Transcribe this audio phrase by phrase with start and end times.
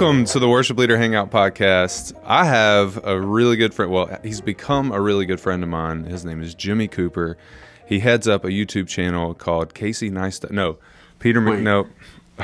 [0.00, 2.16] welcome to the Worship Leader Hangout podcast.
[2.24, 3.90] I have a really good friend.
[3.90, 6.04] Well, he's become a really good friend of mine.
[6.04, 7.36] His name is Jimmy Cooper.
[7.84, 10.40] He heads up a YouTube channel called Casey Nice.
[10.50, 10.78] No,
[11.18, 11.58] Peter Wait.
[11.64, 11.88] McNope.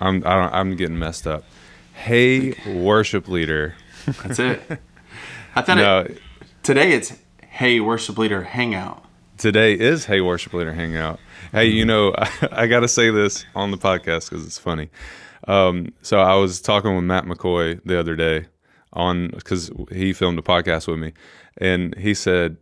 [0.00, 1.44] I'm I don't, I'm getting messed up.
[1.92, 3.74] Hey, worship leader.
[4.22, 4.62] That's it.
[5.54, 6.18] I thought No, it,
[6.62, 9.04] today it's Hey Worship Leader Hangout.
[9.36, 11.20] today is Hey Worship Leader Hangout.
[11.52, 14.88] Hey, you know, I, I got to say this on the podcast because it's funny.
[15.46, 18.46] Um, so I was talking with Matt McCoy the other day
[18.92, 21.12] on because he filmed a podcast with me,
[21.58, 22.56] and he said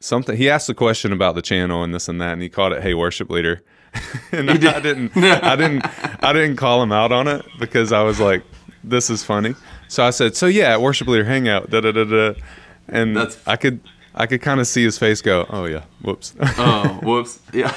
[0.00, 0.36] something.
[0.36, 2.82] He asked a question about the channel and this and that, and he called it
[2.82, 3.62] "Hey Worship Leader,"
[4.32, 5.84] and I, didn't, I didn't,
[6.24, 8.42] I didn't call him out on it because I was like,
[8.84, 9.54] "This is funny."
[9.88, 12.34] So I said, "So yeah, Worship Leader Hangout, da da da da,"
[12.88, 13.80] and That's- I could.
[14.14, 17.38] I could kind of see his face go, "Oh yeah, whoops." Oh, whoops.
[17.52, 17.72] Yeah.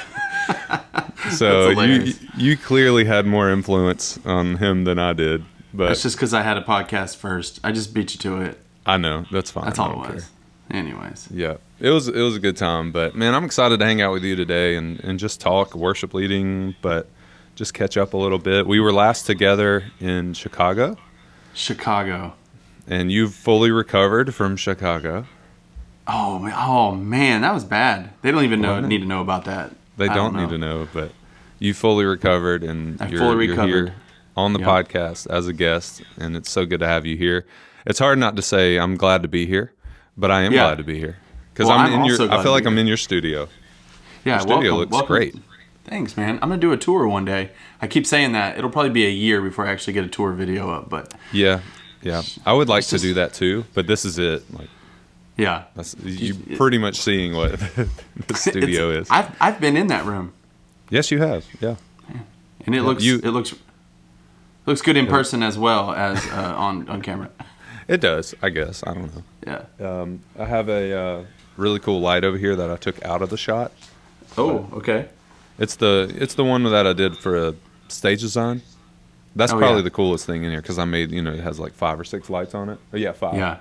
[1.30, 6.16] So you you clearly had more influence on him than I did, but That's just
[6.16, 7.60] because I had a podcast first.
[7.64, 8.58] I just beat you to it.
[8.84, 9.64] I know that's fine.
[9.64, 10.24] That's all it was.
[10.24, 10.78] care.
[10.78, 11.28] Anyways.
[11.30, 14.12] Yeah, it was it was a good time, but man, I'm excited to hang out
[14.12, 17.08] with you today and and just talk worship leading, but
[17.54, 18.66] just catch up a little bit.
[18.66, 20.96] We were last together in Chicago,
[21.54, 22.34] Chicago.
[22.86, 25.26] and you've fully recovered from Chicago.
[26.06, 28.10] Oh man, oh man, that was bad.
[28.22, 29.76] They don't even know need to know about that.
[29.96, 31.12] They I don't, need to know, but
[31.58, 33.94] you fully recovered, and I you're, fully you're here
[34.36, 34.66] on the Yeah.
[34.66, 37.46] podcast as a guest, and it's so good to have you here.
[37.86, 39.72] It's hard not to say I'm glad to be here,
[40.16, 40.62] but I am Yeah.
[40.68, 41.18] glad to be here
[41.52, 42.32] because Well, I'm, I'm in your.
[42.32, 42.80] I feel like I'm here.
[42.80, 43.48] in your studio.
[44.24, 45.06] Yeah, your studio welcome, looks welcome.
[45.08, 45.34] great.
[45.84, 46.34] Thanks, man.
[46.40, 47.50] I'm gonna do a tour one day.
[47.82, 48.56] I keep saying that.
[48.56, 51.60] It'll probably be a year before I actually get a tour video up, but Yeah,
[52.02, 52.22] yeah.
[52.46, 54.44] I would like It's to just- do that too, but this is it.
[54.54, 54.68] Like
[55.42, 55.64] yeah.
[55.74, 57.50] that's you pretty much seeing what
[58.28, 59.08] the studio is.
[59.10, 60.32] I've I've been in that room.
[60.90, 61.44] yes, you have.
[61.60, 61.76] Yeah.
[62.66, 63.54] and it looks you- it looks
[64.66, 67.28] looks good in person as well as uh, on on camera.
[67.88, 68.34] It does.
[68.42, 68.82] I guess.
[68.86, 69.22] I don't know.
[69.46, 69.86] Yeah.
[70.00, 71.24] Um, I have a uh,
[71.56, 73.72] really cool light over here that I took out of the shot.
[74.38, 75.08] Oh, okay.
[75.58, 77.54] It's the it's the one that I did for a
[77.88, 78.62] stage design.
[79.34, 79.82] That's Oh, probably yeah.
[79.84, 82.04] the coolest thing in here because I made you know it has like five or
[82.04, 82.78] six lights on it.
[82.92, 83.34] Oh yeah, five.
[83.34, 83.56] Yeah.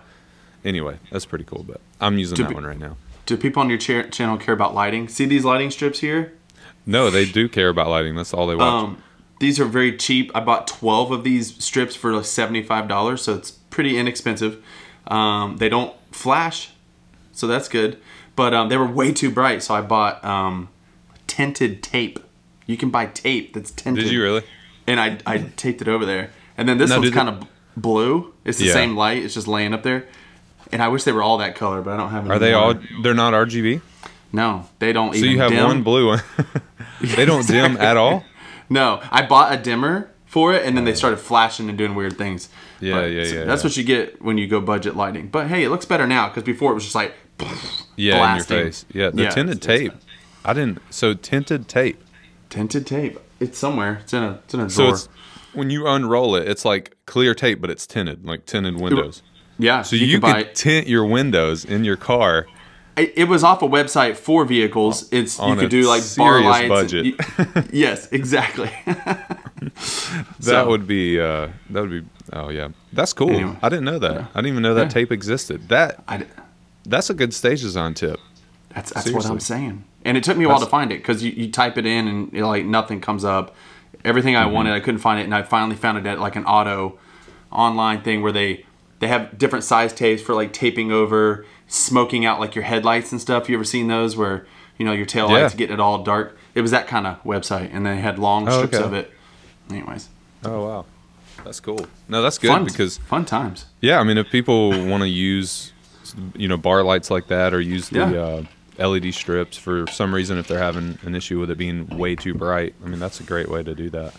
[0.63, 1.63] Anyway, that's pretty cool.
[1.63, 2.97] But I'm using To that one right now.
[3.25, 5.07] Do people on your cha- channel care about lighting?
[5.07, 6.33] See these lighting strips here?
[6.85, 8.15] No, they do care about lighting.
[8.15, 8.83] That's all they watch.
[8.83, 9.03] Um,
[9.39, 10.31] these are very cheap.
[10.35, 14.63] I bought 12 of these strips for like $75, so it's pretty inexpensive.
[15.07, 16.71] Um, they don't flash,
[17.31, 17.97] so that's good.
[18.35, 20.69] But um, they were way too bright, so I bought um,
[21.27, 22.19] tinted tape.
[22.65, 24.05] You can buy tape that's tinted.
[24.05, 24.43] Did you really?
[24.87, 26.31] And I, I taped it over there.
[26.57, 27.47] And then this Now, one's kind of
[27.77, 28.33] blue.
[28.45, 28.73] It's the Yeah.
[28.73, 29.23] same light.
[29.23, 30.07] It's just laying up there.
[30.71, 32.53] And I wish they were all that color, but I don't have any Are they
[32.53, 32.61] more.
[32.61, 32.73] all?
[33.03, 33.81] They're not RGB.
[34.31, 35.19] No, they don't even.
[35.21, 35.63] So you have dim.
[35.65, 36.21] one blue one.
[37.01, 38.23] they don't dim at all.
[38.69, 40.95] No, I bought a dimmer for it, and then they oh.
[40.95, 42.47] started flashing and doing weird things.
[42.79, 43.67] Yeah, But yeah, so yeah, That's yeah.
[43.67, 45.27] what you get when you go budget lighting.
[45.27, 47.13] But hey, it looks better now because before it was just like
[47.97, 48.55] Yeah, blasting.
[48.55, 48.85] in your face.
[48.93, 49.93] Yeah, the Yeah, tinted it's- tape.
[50.45, 50.79] I didn't.
[50.89, 52.01] So tinted tape.
[52.49, 53.19] tinted tape.
[53.41, 53.99] It's somewhere.
[54.03, 54.93] It's in a it's in a So drawer.
[54.93, 55.09] it's
[55.51, 59.21] when you unroll it, it's like clear tape, but it's tinted, like tinted windows.
[59.61, 59.81] Yeah.
[59.83, 60.43] So you, can could buy.
[60.53, 62.47] tint your windows in your car.
[62.97, 65.07] It, it was off a website for vehicles.
[65.13, 66.67] It's you could do like bar lights.
[66.69, 67.05] budget.
[67.05, 67.17] You-
[67.71, 68.69] yes, exactly.
[69.65, 71.19] That So- would be.
[71.19, 72.03] Uh, that would be.
[72.33, 73.29] Oh yeah, that's cool.
[73.29, 73.57] Anyway.
[73.61, 74.21] I didn't know that.
[74.33, 74.89] I didn't even know that Yeah.
[74.89, 75.69] tape existed.
[75.69, 76.25] That I,
[76.85, 78.19] that's a good stage design tip.
[78.73, 79.83] That's that's what I'm saying.
[80.03, 82.07] And it took me a while to find it because you, you type it in
[82.07, 83.55] and you know, like nothing comes up.
[84.03, 84.53] Everything I Mm-hmm.
[84.53, 86.97] wanted, I couldn't find it, and I finally found it at like an auto
[87.51, 88.65] online thing where they
[89.01, 93.19] they have different size tapes for like taping over, smoking out like your headlights and
[93.19, 93.49] stuff.
[93.49, 94.45] You ever seen those where
[94.77, 95.57] you know your tail lights Yeah.
[95.57, 96.37] getting it all dark?
[96.55, 98.85] It was that kind of website, and they had long Oh, strips okay.
[98.85, 99.11] of it.
[99.69, 100.07] Anyways,
[100.45, 100.85] Oh wow,
[101.43, 101.85] that's cool.
[102.07, 103.65] No, that's good fun because fun times.
[103.81, 105.71] yeah, I mean, if people want to use,
[106.35, 108.21] you know, bar lights like that or use the Yeah.
[108.21, 108.43] uh,
[108.89, 112.33] LED strips for some reason, if they're having an issue with it being way too
[112.33, 114.13] bright, I mean, that's a great way to do that.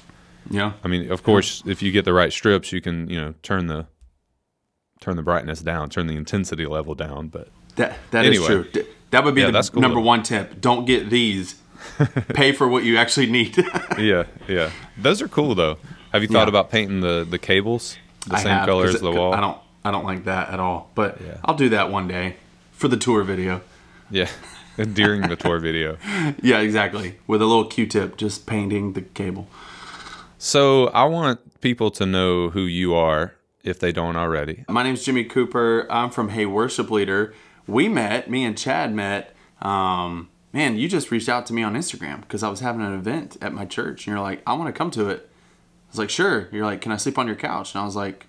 [0.50, 3.34] Yeah, I mean, of course, if you get the right strips, you can, you know,
[3.42, 3.86] turn the
[5.02, 7.28] turn the brightness down, turn the intensity level down.
[7.28, 8.46] But that that is Anyway.
[8.46, 8.64] true.
[8.82, 10.60] D- That would be Yeah, the cool, number one tip.
[10.60, 11.56] Don't get these.
[12.34, 13.56] Pay for what you actually need.
[13.98, 15.76] yeah, yeah, those are cool though.
[16.12, 16.48] Have you thought Yeah.
[16.50, 17.96] about painting the the cables
[18.26, 19.34] the I same have, color as the wall?
[19.34, 20.90] I don't I don't like that at all.
[20.94, 21.38] But Yeah.
[21.44, 22.36] I'll do that one day
[22.72, 23.60] for the tour video.
[24.10, 24.28] Yeah,
[24.92, 25.96] during the tour video.
[26.40, 27.18] Yeah, exactly.
[27.26, 29.48] With a little Q-tip, just painting the cable.
[30.38, 34.64] So I want people to know who you are if they don't already.
[34.68, 35.86] My name's Jimmy Cooper.
[35.90, 37.34] I'm from Hey Worship Leader.
[37.66, 38.28] We met.
[38.30, 39.34] Me and Chad met.
[39.60, 42.92] Um, man, you just reached out to me on Instagram because I was having an
[42.94, 45.28] event at my church, and you're like, I want to come to it.
[45.28, 47.94] I was like, "Sure." You're like, "Can I sleep on your couch?" And I was
[47.94, 48.26] like,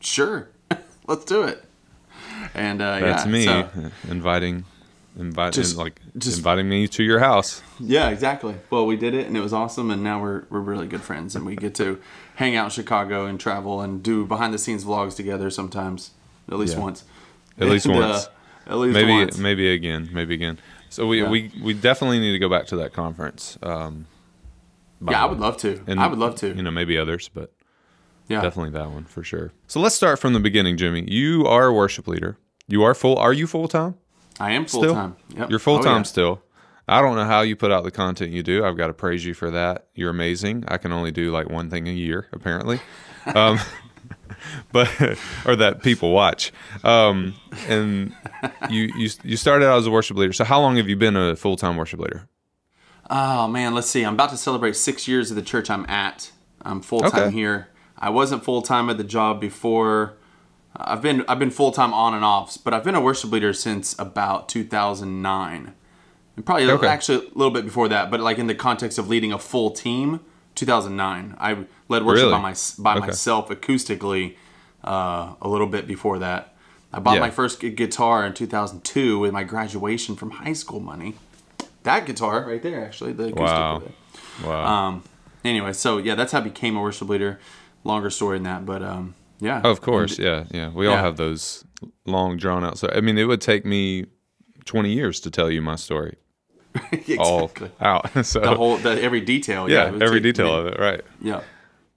[0.00, 0.48] "Sure,
[1.06, 1.62] let's do it."
[2.54, 3.68] And uh, That's yeah, me so-
[4.08, 4.64] inviting,
[5.18, 7.62] inviting, Just- like just- inviting me to your house.
[7.78, 8.54] Yeah, exactly.
[8.70, 11.36] Well, we did it, and it was awesome, and now we're we're really good friends,
[11.36, 12.00] and we get to
[12.34, 16.10] hang out in Chicago and travel and do behind the scenes vlogs together sometimes,
[16.50, 16.80] at least Yeah.
[16.82, 17.04] once.
[17.58, 18.28] At least And, uh, once.
[18.66, 19.38] at least maybe once.
[19.38, 20.58] maybe again, maybe again.
[20.90, 21.30] So we, Yeah.
[21.30, 23.58] we we definitely need to go back to that conference.
[23.62, 24.06] Um,
[25.06, 25.82] Yeah, I would love to.
[25.86, 26.48] And, I would love to.
[26.54, 27.52] You know, maybe others, but
[28.28, 29.52] yeah, definitely that one for sure.
[29.66, 31.04] So let's start from the beginning, Jimmy.
[31.08, 32.38] You are a worship leader.
[32.68, 33.16] You are full.
[33.18, 33.96] Are you full time?
[34.40, 35.16] I am full time.
[35.36, 35.50] Yep.
[35.50, 36.02] you're full time Oh, yeah.
[36.04, 36.42] still.
[36.86, 38.64] I don't know how you put out the content you do.
[38.64, 39.86] I've got to praise you for that.
[39.94, 40.64] You're amazing.
[40.68, 42.80] I can only do like one thing a year, apparently.
[43.26, 43.58] Um,
[44.72, 44.90] but
[45.46, 46.52] or that people watch.
[46.82, 47.34] Um,
[47.68, 48.14] and
[48.70, 50.32] you you you started out as a worship leader.
[50.32, 52.28] So how long have you been a full time worship leader?
[53.10, 54.02] Oh man, let's see.
[54.02, 56.32] I'm about to celebrate six years of the church I'm at.
[56.62, 57.30] I'm full time Okay.
[57.30, 57.68] here.
[57.98, 60.14] I wasn't full time at the job before.
[60.76, 63.52] I've been I've been full time on and off, but I've been a worship leader
[63.52, 65.72] since about 2009,
[66.36, 66.86] and probably Okay.
[66.86, 68.10] actually a little bit before that.
[68.10, 70.20] But like in the context of leading a full team,
[70.54, 71.34] 2009.
[71.38, 71.56] I
[71.88, 72.32] led worship Really?
[72.32, 73.06] by my by Okay.
[73.08, 74.36] myself acoustically
[74.84, 76.54] uh, a little bit before that.
[76.92, 77.20] I bought Yeah.
[77.20, 81.14] my first guitar in 2002 with my graduation from high school money.
[81.82, 83.82] That guitar right there, actually, the acoustic Wow.
[84.44, 84.64] Wow.
[84.88, 85.02] Um,
[85.44, 87.38] anyway, so yeah, that's how I became a worship leader.
[87.82, 89.60] Longer story than that, but um, yeah.
[89.62, 90.70] of course, yeah, yeah.
[90.70, 91.64] We all have those
[92.06, 92.78] long drawn out.
[92.78, 94.06] So I mean, it would take me
[94.64, 96.16] 20 years to tell you my story
[97.18, 97.50] all
[97.80, 98.10] out.
[98.26, 99.70] so The whole, the, every detail.
[99.70, 101.00] yeah, would every detail me- of it, right?
[101.20, 101.42] Yeah.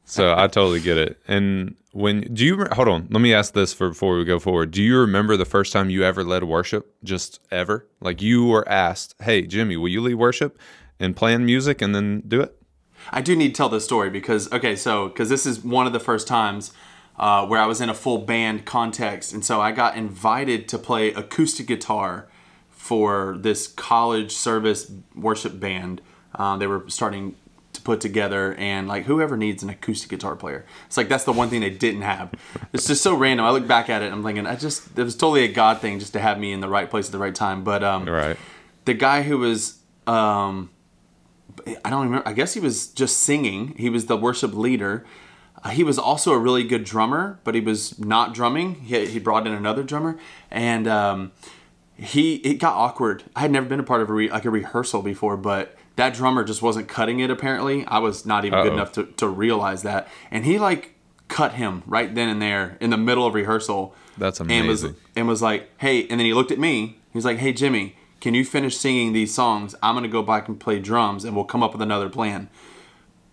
[0.05, 1.19] So I totally get it.
[1.27, 3.07] And when do you hold on?
[3.09, 4.71] Let me ask this for before we go forward.
[4.71, 6.95] Do you remember the first time you ever led worship?
[7.03, 7.85] Just ever?
[7.99, 10.57] Like you were asked, "Hey, Jimmy, will you lead worship
[10.97, 12.57] and plan music and then do it?"
[13.11, 15.91] I do need to tell this story because okay, so because this is one of
[15.93, 16.71] the first times
[17.19, 20.77] uh, where I was in a full band context, and so I got invited to
[20.77, 22.29] play acoustic guitar
[22.87, 26.01] for this college service worship band.
[26.33, 27.35] Uh, they were starting
[27.73, 31.33] to put together, and like whoever needs an acoustic guitar player, it's like that's the
[31.33, 32.31] one thing they didn't have.
[32.71, 33.45] It's just so random.
[33.45, 35.79] I look back at it, and I'm thinking, I just it was totally a God
[35.81, 37.63] thing just to have me in the right place at the right time.
[37.63, 38.37] But um, Right.
[38.85, 40.69] the guy who was um
[41.83, 45.05] I don't remember I guess he was just singing he was the worship leader
[45.63, 49.19] uh, he was also a really good drummer but he was not drumming he, he
[49.19, 50.17] brought in another drummer
[50.49, 51.31] and um
[51.97, 54.49] he it got awkward I had never been a part of a re, like a
[54.49, 58.67] rehearsal before but that drummer just wasn't cutting it apparently I was not even good
[58.69, 58.75] Uh-oh.
[58.75, 60.93] enough to, to realize that and he like
[61.27, 64.95] cut him right then and there in the middle of rehearsal That's and was amazing.
[65.15, 66.99] and was like, "Hey," and then he looked at me.
[67.11, 69.75] He's like, "Hey, Jimmy, can you finish singing these songs?
[69.83, 72.47] I'm gonna go back and play drums, and we'll come up with another plan."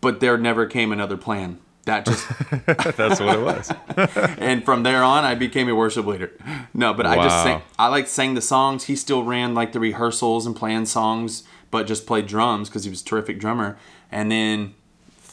[0.00, 1.58] But there never came another plan.
[1.84, 2.26] That just,
[2.96, 3.72] That's what it was.
[4.38, 6.32] and from there on, I became a worship leader.
[6.72, 8.84] No, but I just sang i like sang the songs.
[8.84, 12.90] He still ran like the rehearsals and planned songs, but just played drums because he
[12.90, 13.76] was a terrific drummer.
[14.10, 14.75] And then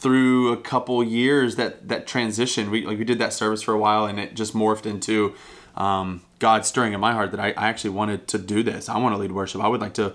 [0.02, 3.78] through a couple years that that transition we like we did that service for a
[3.78, 5.32] while and it just morphed into
[5.76, 8.98] um, God stirring in my heart that I, I actually wanted to do this I
[8.98, 10.14] want to lead worship I would like to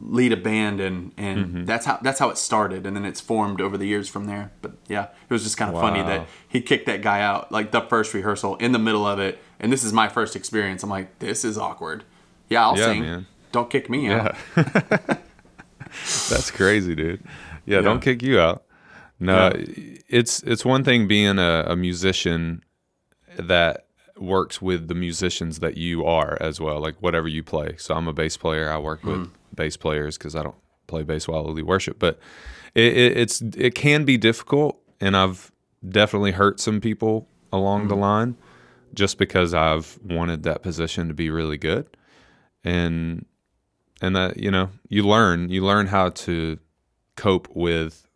[0.00, 1.64] lead a band and and Mm-hmm.
[1.64, 4.50] that's how that's how it started and then it's formed over the years from there
[4.62, 7.70] but yeah it was just kind of funny that he kicked that guy out like
[7.72, 10.90] the first rehearsal in the middle of it and this is my first experience I'm
[10.90, 12.04] like this is awkward
[12.48, 13.26] yeah I'll Yeah, sing man.
[13.52, 14.36] don't kick me out
[16.30, 17.22] That's crazy, dude.
[17.66, 18.64] Yeah, don't kick you out.
[19.20, 22.62] No, it's it's one thing being a, a musician
[23.38, 23.86] that
[24.16, 27.74] works with the musicians that you are as well, like whatever you play.
[27.78, 28.70] So I'm a bass player.
[28.70, 32.18] I work with bass players because I don't play bass while I lead worship, but
[32.74, 35.52] it, it, it's it can be difficult, and I've
[35.86, 38.36] definitely hurt some people along the line
[38.94, 41.86] just because I've wanted that position to be really good,
[42.64, 43.24] and
[44.00, 46.58] and that you know you learn you learn how to
[47.16, 48.06] cope with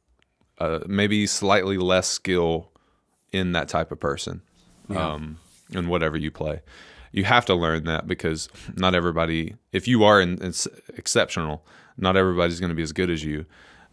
[0.59, 2.71] uh, maybe slightly less skill
[3.33, 4.43] in that type of person
[4.91, 5.39] um,
[5.71, 6.61] in whatever you play
[7.12, 10.66] you have to learn that because not everybody if you are in, it's
[10.97, 11.64] exceptional
[11.97, 13.45] not everybody's going to be as good as you.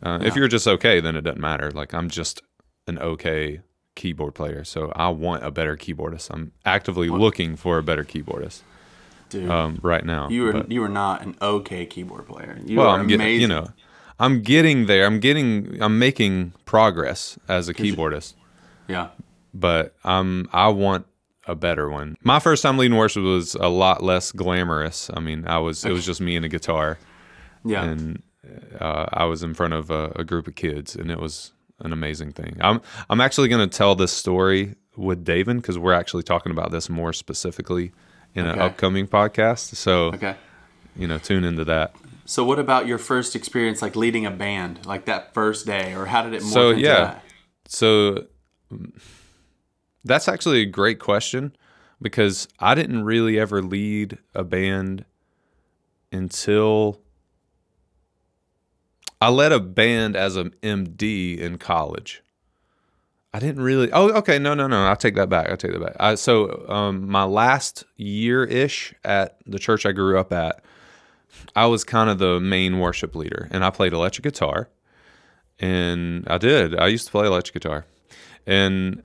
[0.02, 1.70] Uh, if you're just okay then it doesn't matter.
[1.72, 2.42] Like i'm just
[2.88, 3.62] an okay
[3.96, 6.30] keyboard player so i want a better keyboardist.
[6.32, 8.62] I'm actively looking for a better keyboardist
[9.30, 9.50] dude.
[9.50, 12.58] um, right now you were but- you were not an okay keyboard player.
[12.66, 13.68] You well, are I'm amazing getting, you know,
[14.20, 15.06] I'm getting there.
[15.06, 18.34] I'm getting, I'm making progress as a keyboardist,
[18.88, 19.10] yeah.
[19.54, 21.06] But um, I want
[21.50, 22.16] a better one.
[22.24, 25.10] My first time leading worship was a lot less glamorous.
[25.14, 26.98] I mean, I was, it was just me and a guitar,
[27.66, 28.22] yeah and
[28.80, 31.92] uh, I was in front of a, a group of kids, and it was an
[31.94, 32.58] amazing thing.
[32.62, 36.72] I'm I'm actually going to tell this story with David because we're actually talking about
[36.72, 37.92] this more specifically
[38.36, 39.76] in an upcoming podcast.
[39.76, 40.36] So Okay.
[40.96, 41.94] you know, tune into that.
[42.26, 46.06] So what about your first experience like leading a band, like that first day, or
[46.06, 46.94] how did it morph So, yeah.
[47.00, 47.24] that?
[47.68, 48.26] So
[50.04, 51.56] that's actually a great question
[52.02, 55.06] because I didn't really ever lead a band
[56.12, 57.02] until
[59.22, 62.24] I led a band as an MD in college.
[63.34, 63.92] I didn't really.
[63.92, 64.40] Oh, okay.
[64.40, 64.90] No, no, no.
[64.90, 65.52] I take that back.
[65.52, 65.96] I take that back.
[66.00, 70.64] I, so, um, my last year ish at the church I grew up at,
[71.56, 74.70] I was kind of the main worship leader, and I played electric guitar.
[75.60, 76.80] And I did.
[76.80, 77.86] I used to play electric guitar,
[78.48, 79.04] and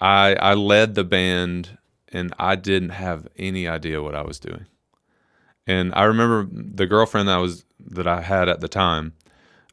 [0.00, 1.78] I I led the band,
[2.12, 4.66] and I didn't have any idea what I was doing.
[5.66, 9.14] And I remember the girlfriend that I was that I had at the time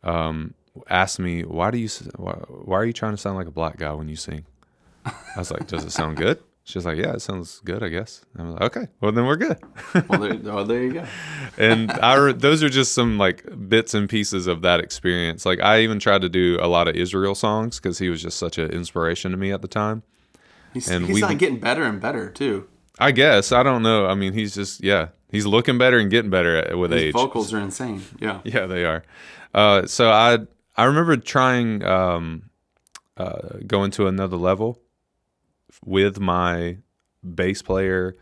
[0.04, 0.54] um,
[0.90, 1.90] asked me, "Why do you?
[2.16, 4.46] Why, why are you trying to sound like a black guy when you sing?"
[5.06, 8.26] I was like, "Does it sound good?" She's like, "Yeah, it sounds good, I guess."
[8.38, 9.58] I'm like, "Okay, well then we're good."
[10.08, 11.06] Well, there, oh, there you go.
[11.58, 15.46] and I re- those are just some like bits and pieces of that experience.
[15.46, 18.38] Like I even tried to do a lot of Israel songs because he was just
[18.38, 20.04] such an inspiration to me at the time.
[20.74, 22.68] He's, And he's like getting better and better too.
[23.00, 24.06] I guess I don't know.
[24.08, 27.14] I mean, he's just yeah, he's looking better and getting better at, with His age.
[27.14, 28.04] vocals are insane.
[28.20, 28.42] Yeah.
[28.46, 29.04] Yeah, they are.
[29.54, 30.40] Uh, so I
[30.76, 32.50] I remember trying um,
[33.18, 34.80] uh, going to another level
[35.86, 36.78] with my
[37.24, 38.16] bass player,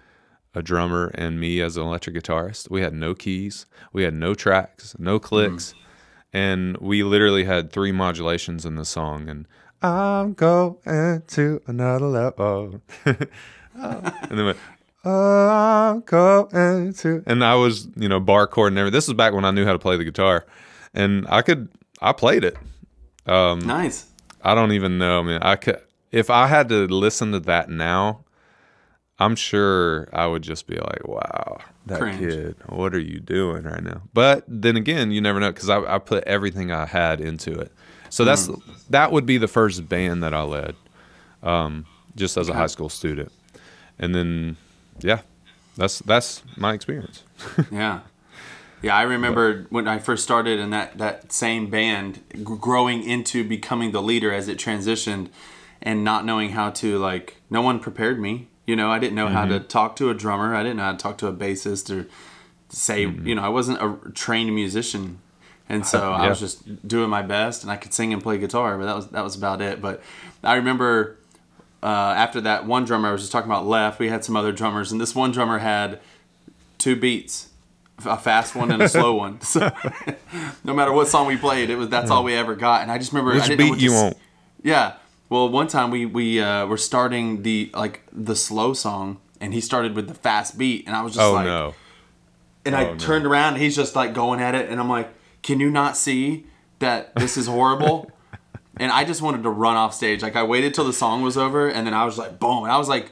[0.54, 2.70] a drummer, and me as an electric guitarist.
[2.70, 5.74] We had no keys, we had no tracks, no clicks,
[6.34, 9.30] and we literally had three modulations in the song.
[9.30, 9.48] And
[9.82, 12.82] I'm going to another level.
[13.06, 13.18] and
[14.30, 14.58] then went,
[15.04, 15.50] oh,
[15.92, 17.24] I'm going to.
[17.26, 18.94] And I was, you know, bar chord and everything.
[18.94, 20.46] This was back when I knew how to play the guitar,
[20.94, 21.70] and I could,
[22.02, 22.58] I played it.
[23.26, 24.08] Um, Nice.
[24.44, 25.20] I don't even know.
[25.20, 25.80] I mean, I could,
[26.12, 28.24] if I had to listen to that now,
[29.20, 32.20] I'm sure I would just be like, wow, that Cringe.
[32.20, 34.02] kid, what are you doing right now?
[34.14, 37.72] But then again, you never know because I, I put everything I had into it.
[38.12, 38.62] So that's Mm.
[38.92, 40.76] that would be the first band that I led,
[41.42, 43.32] um, just as a high school student,
[43.98, 44.58] and then
[45.02, 45.22] yeah,
[45.78, 47.24] that's that's my experience.
[47.72, 48.02] Yeah.
[48.84, 53.44] Yeah, I remember when I first started in that, that same band, g- growing into
[53.48, 55.30] becoming the leader as it transitioned
[55.84, 58.48] and not knowing how to, like, no one prepared me.
[58.66, 59.68] You know, I didn't know how to Mm-hmm.
[59.68, 60.56] talk to a drummer.
[60.56, 62.08] I didn't know how to talk to a bassist or
[62.70, 63.28] say, Mm-hmm.
[63.28, 65.20] you know, I wasn't a trained musician.
[65.72, 68.78] And so I was just doing my best and I could sing and play guitar,
[68.78, 69.82] but that was, that was about it.
[69.82, 70.02] But
[70.44, 71.18] I remember
[71.82, 71.86] uh,
[72.18, 74.92] after that one drummer I was just talking about left, we had some other drummers,
[74.92, 76.00] and this one drummer had
[76.78, 77.50] two beats,
[78.06, 79.40] a fast one and a slow one.
[79.46, 79.72] So
[80.64, 82.82] no matter what song we played, it was that's all we ever got.
[82.82, 84.18] And I just remember I Which didn't know beat what you want?
[84.64, 84.94] Yeah.
[85.30, 89.62] Well, one time we we uh, were starting the like the slow song, and he
[89.62, 91.74] started with the fast beat, and I was just Oh like, no,
[92.66, 93.00] and I Oh, no.
[93.00, 95.10] turned around, and he's just like going at it, and I'm like,
[95.42, 96.46] can you not see
[96.80, 98.12] that this is horrible?
[98.78, 100.22] and I just wanted to run off stage.
[100.22, 102.72] Like I waited till the song was over, and then I was like, boom, and
[102.72, 103.12] I was like,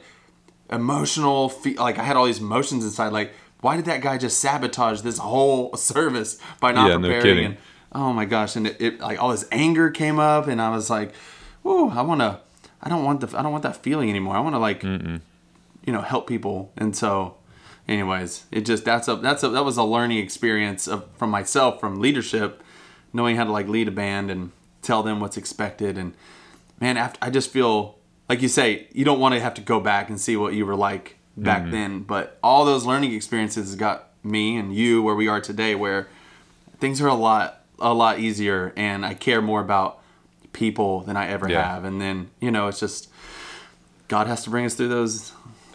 [0.70, 1.48] emotional.
[1.48, 3.12] Fe- like I had all these emotions inside.
[3.12, 7.22] Like, why did that guy just sabotage this whole service by not Yeah, no preparing?
[7.22, 7.44] kidding.
[7.46, 7.56] and
[7.92, 10.90] oh my gosh, and it, it like all this anger came up, and I was
[10.90, 11.14] like,
[11.62, 12.40] whoa, I want to.
[12.82, 13.38] I don't want the.
[13.38, 14.34] I don't want that feeling anymore.
[14.36, 15.20] I want to like, you
[15.92, 16.72] know, help people.
[16.78, 17.36] And so,
[17.90, 21.80] anyways, it just that's a that's a that was a learning experience of, from myself
[21.80, 22.62] from leadership,
[23.12, 25.98] knowing how to like lead a band and tell them what's expected.
[25.98, 26.14] And
[26.80, 29.80] man, after I just feel like you say you don't want to have to go
[29.80, 31.72] back and see what you were like back mm-hmm.
[31.72, 36.08] then, but all those learning experiences got me and you where we are today, where
[36.78, 39.98] things are a lot a lot easier, and I care more about
[40.52, 41.74] people than I ever Yeah.
[41.74, 41.84] have.
[41.84, 43.10] And then you know, it's just
[44.06, 45.32] God has to bring us through those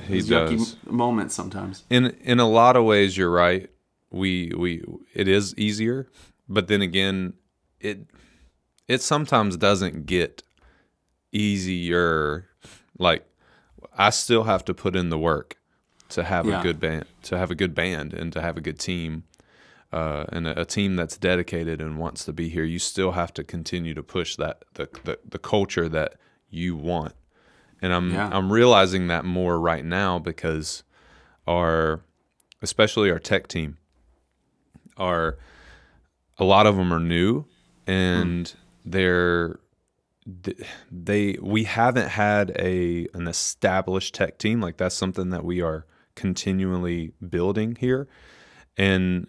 [0.08, 0.78] he those does.
[0.86, 1.84] moments sometimes.
[1.90, 3.70] in in a lot of ways you're right
[4.12, 4.84] we we
[5.14, 6.08] it is easier
[6.48, 7.34] but then again
[7.80, 8.00] it
[8.88, 10.44] it sometimes doesn't get
[11.32, 12.48] easier
[12.98, 13.26] like
[13.98, 15.58] i still have to put in the work
[16.10, 16.60] to have Yeah.
[16.60, 19.24] a good band to have a good band and to have a good team
[19.92, 23.34] uh, and a, a team that's dedicated and wants to be here you still have
[23.34, 26.16] to continue to push that the the, the culture that
[26.50, 27.14] you want
[27.86, 28.30] and i'm Yeah.
[28.32, 30.84] i'm realizing that more right now because
[31.48, 32.02] our
[32.62, 33.78] especially our tech team
[34.98, 35.38] are
[36.38, 37.46] a lot of them are new
[37.88, 39.60] and they're
[40.92, 44.60] they we haven't had a an established tech team.
[44.60, 48.08] Like that's something that we are continually building here.
[48.76, 49.28] And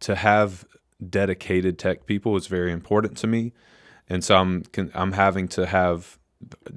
[0.00, 0.64] to have
[1.08, 3.52] dedicated tech people is very important to me.
[4.08, 4.62] And so I'm
[4.94, 6.19] I'm having to have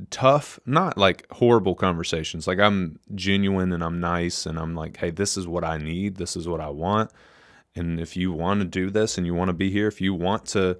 [0.09, 2.47] tough, not like horrible conversations.
[2.47, 6.17] Like I'm genuine and I'm nice and I'm like, hey, this is what I need.
[6.17, 7.11] This is what I want.
[7.75, 10.13] And if you want to do this and you want to be here, if you
[10.13, 10.77] want to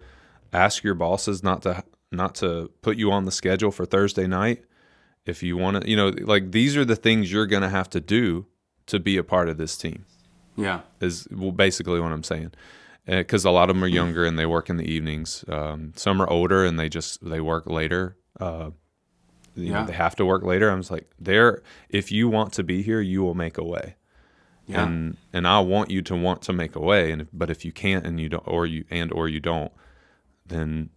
[0.52, 4.64] ask your bosses not to not to put you on the schedule for Thursday night,
[5.26, 7.90] if you want to, you know, like these are the things you're going to have
[7.92, 8.46] to do
[8.86, 10.06] to be a part of this team.
[10.56, 10.82] Yeah.
[11.00, 12.52] Is well, basically what I'm saying.
[13.06, 15.44] Because a lot of them are younger and they work in the evenings.
[15.50, 18.16] Um, some are older and they just they work later.
[18.40, 18.72] Uh,
[19.56, 19.82] you Yeah.
[19.82, 20.72] know, they have to work later.
[20.72, 21.62] I was like, there.
[21.90, 23.96] If you want to be here, you will make a way
[24.68, 24.84] Yeah.
[24.86, 27.12] and and I want you to want to make a way.
[27.12, 29.72] And if, but if you can't and you don't, or you and or you don't,
[30.46, 30.90] then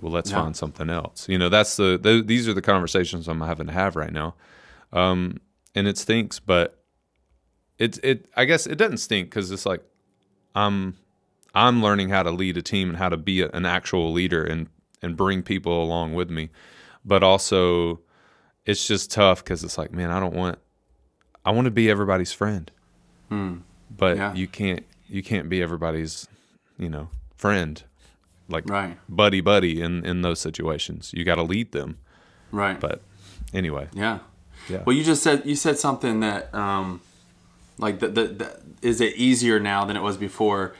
[0.00, 0.42] well, let's Yeah.
[0.42, 1.28] find something else.
[1.28, 4.34] You know, that's the, th these are the conversations I'm having to have right now,
[4.92, 5.38] um,
[5.74, 6.82] and it stinks, but
[7.78, 9.82] it it I guess it doesn't stink because it's like
[10.54, 10.96] I'm
[11.54, 14.42] I'm learning how to lead a team and how to be a, an actual leader
[14.44, 14.68] and
[15.02, 16.50] and bring people along with me,
[17.04, 18.00] but also
[18.64, 20.58] it's just tough because it's like man, I don't want
[21.44, 22.70] I want to be everybody's friend,
[23.30, 24.34] but Yeah.
[24.34, 26.26] you can't you can't be everybody's
[26.78, 27.82] you know friend
[28.48, 28.96] like Right.
[29.08, 31.12] buddy buddy in in those situations.
[31.14, 31.98] You got to lead them.
[32.50, 32.78] Right.
[32.78, 33.02] But
[33.54, 34.18] anyway, Yeah.
[34.68, 34.82] Yeah.
[34.86, 37.00] Well, you just said you said something that um,
[37.78, 40.74] like the, the, the is it easier now than it was before,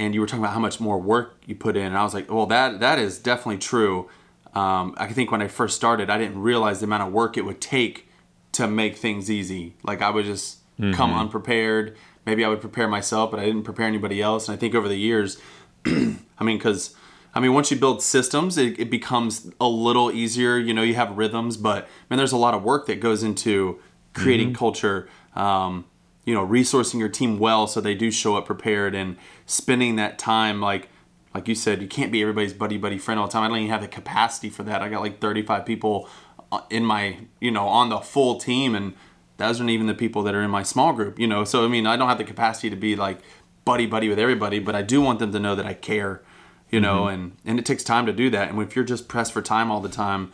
[0.00, 2.14] and you were talking about how much more work you put in, and I was
[2.14, 4.08] like, well, that that is definitely true.
[4.54, 7.44] Um, I think when I first started, I didn't realize the amount of work it
[7.44, 8.08] would take
[8.52, 9.76] to make things easy.
[9.84, 10.58] Like I would just
[10.94, 11.96] come unprepared.
[12.24, 14.48] Maybe I would prepare myself, but I didn't prepare anybody else.
[14.48, 15.38] And I think over the years,
[15.86, 16.96] I mean, because
[17.34, 20.58] I mean, once you build systems, it, it becomes a little easier.
[20.58, 23.78] You know, you have rhythms, but man, there's a lot of work that goes into
[24.14, 25.08] creating culture.
[25.36, 25.84] Um,
[26.30, 29.16] you know, resourcing your team well so they do show up prepared and
[29.46, 30.88] spending that time like
[31.34, 33.42] like you said, you can't be everybody's buddy buddy friend all the time.
[33.42, 34.80] I don't even have the capacity for that.
[34.80, 36.08] I got like 35 people
[36.52, 38.94] uh, in my you know on the full team, and
[39.38, 41.18] those aren't even the people that are in my small group.
[41.18, 43.18] You know, so I mean, I don't have the capacity to be like
[43.64, 46.22] buddy buddy with everybody, but I do want them to know that I care.
[46.70, 48.50] You know, and and it takes time to do that.
[48.50, 50.30] And if you're just pressed for time all the time,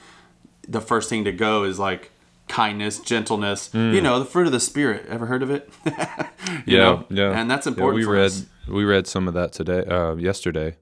[0.69, 2.11] the first thing to go is like
[2.49, 3.71] kindness, gentleness.
[3.75, 5.07] You know, the fruit of the spirit.
[5.09, 5.69] Ever heard of it?
[6.65, 7.05] Yeah, know?
[7.11, 7.97] yeah, and that's Yeah, important.
[7.97, 8.47] we for read us.
[8.69, 10.77] we read some of that today, uh, yesterday,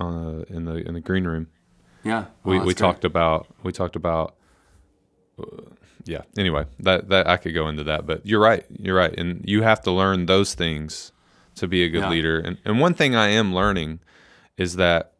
[0.00, 1.46] uh, in the in the green room.
[2.04, 2.76] Yeah, We Oh, that's we great.
[2.76, 4.34] talked about we talked about.
[5.38, 5.70] Uh,
[6.04, 6.22] yeah.
[6.38, 8.64] Anyway, that that I could go into that, but you're right.
[8.78, 11.12] You're right, and you have to learn those things
[11.56, 12.10] to be a good Yeah.
[12.10, 12.38] leader.
[12.38, 14.00] And and one thing I am learning
[14.56, 15.12] is that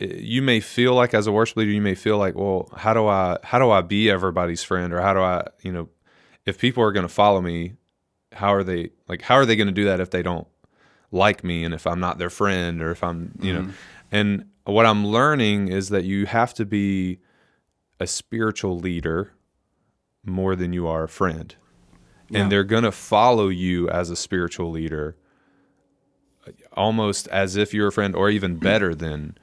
[0.00, 3.06] you may feel like as a worship leader you may feel like well how do
[3.06, 4.92] i how do i be everybody's friend?
[4.92, 5.88] Or how do i you know
[6.46, 7.74] if people are going to follow me
[8.32, 10.46] how are they like how are they going to do that if they don't
[11.12, 13.60] like me and if i'm not their friend or if i'm you know?
[13.62, 13.70] Mm-hmm.
[14.12, 17.18] And what i'm learning is that you have to be
[17.98, 19.32] a spiritual leader
[20.24, 21.54] more than you are a friend.
[22.30, 22.42] Yeah.
[22.42, 25.16] and they're going to follow you as a spiritual leader
[26.46, 29.36] uh, almost as if you're a friend or even better than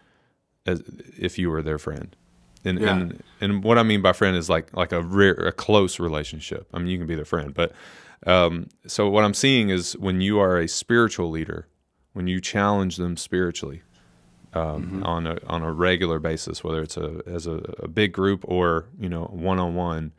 [0.67, 0.81] as
[1.17, 2.15] if you were their friend
[2.65, 2.91] and Yeah.
[2.95, 6.67] and and what i mean by friend is like like a rare, a close relationship
[6.73, 7.71] i mean you can be their friend but
[8.25, 11.67] um so what i'm seeing is when you are a spiritual leader
[12.13, 13.81] when you challenge them spiritually
[14.53, 18.43] um, on a on a regular basis whether it's a as a, a big group
[18.47, 20.13] or you know one on one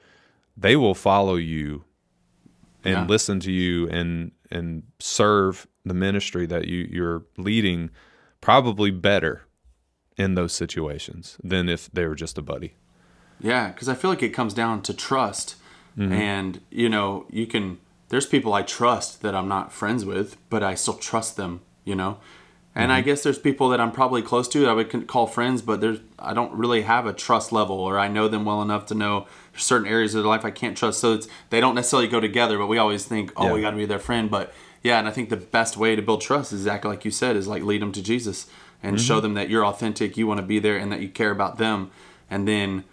[0.57, 1.85] they will follow you
[2.85, 3.07] and Yeah.
[3.07, 7.91] listen to you and and serve the ministry that you you're leading
[8.41, 9.43] probably better
[10.19, 12.75] in those situations than if they were just a buddy.
[13.41, 15.55] Yeah, because I feel like it comes down to trust,
[15.97, 16.13] Mm-hmm.
[16.13, 17.79] and you know, you can.
[18.09, 21.61] There's people I trust that I'm not friends with, but I still trust them.
[21.85, 22.19] You know,
[22.75, 22.99] and Mm-hmm.
[22.99, 25.81] I guess there's people that I'm probably close to that I would call friends, but
[25.81, 28.95] there's I don't really have a trust level, or I know them well enough to
[28.95, 29.27] know
[29.57, 31.01] certain areas of their life I can't trust.
[31.01, 33.53] So it's they don't necessarily go together, but we always think, oh, Yeah.
[33.55, 34.31] we got to be their friend.
[34.31, 34.53] But
[34.85, 37.35] yeah, and I think the best way to build trust is exactly like you said,
[37.35, 38.47] is like lead them to Jesus
[38.83, 39.05] and Mm-hmm.
[39.05, 41.59] show them that you're authentic, you want to be there, and that you care about
[41.59, 41.91] them,
[42.31, 42.85] and then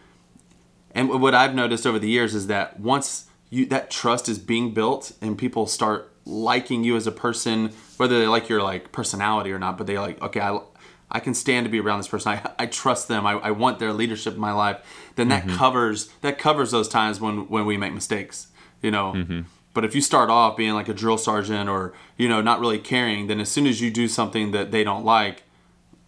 [0.92, 4.74] and what I've noticed over the years is that once you that trust is being
[4.74, 9.52] built and people start liking you as a person, whether they like your like personality
[9.52, 10.60] or not, but they like, okay, I,
[11.12, 12.32] I can stand to be around this person.
[12.32, 13.28] I, I trust them.
[13.28, 15.12] I, I want their leadership in my life.
[15.16, 18.48] Then that covers that covers those times when when we make mistakes,
[18.82, 19.44] you know.
[19.74, 22.80] But if you start off being like a drill sergeant or you know not really
[22.80, 25.44] caring, then as soon as you do something that they don't like,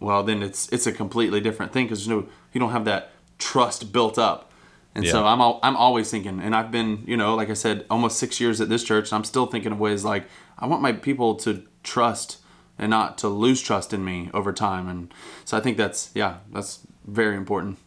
[0.00, 3.92] well then it's it's a completely different thing because no you don't have that trust
[3.92, 4.50] built up
[4.94, 7.84] and so i'm al- i'm always thinking and i've been you know like i said
[7.88, 10.26] almost six years at this church and i'm still thinking of ways like
[10.58, 12.38] i want my people to trust
[12.78, 14.88] and not to lose trust in me over time.
[14.88, 15.12] And
[15.44, 17.78] so I think that's yeah, that's very important.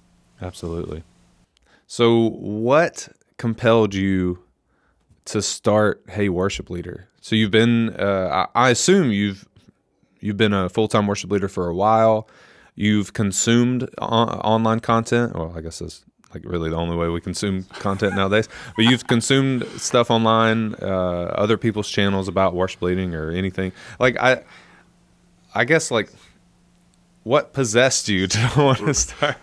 [0.42, 1.04] Absolutely.
[1.88, 4.40] So, what compelled you
[5.26, 7.08] to start Hey Worship Leader?
[7.22, 9.48] So you've been, uh, I I assume you've
[10.22, 12.28] you've been a full time worship leader for a while.
[12.76, 15.36] You've consumed on- online content.
[15.36, 18.48] Well, I guess that's like really the only way we consume content nowadays.
[18.76, 20.86] But you've consumed stuff online, uh,
[21.36, 23.74] other people's channels about worship leading or anything.
[24.00, 24.44] Like I,
[25.54, 26.10] I guess like,
[27.24, 29.38] what possessed you to want to start?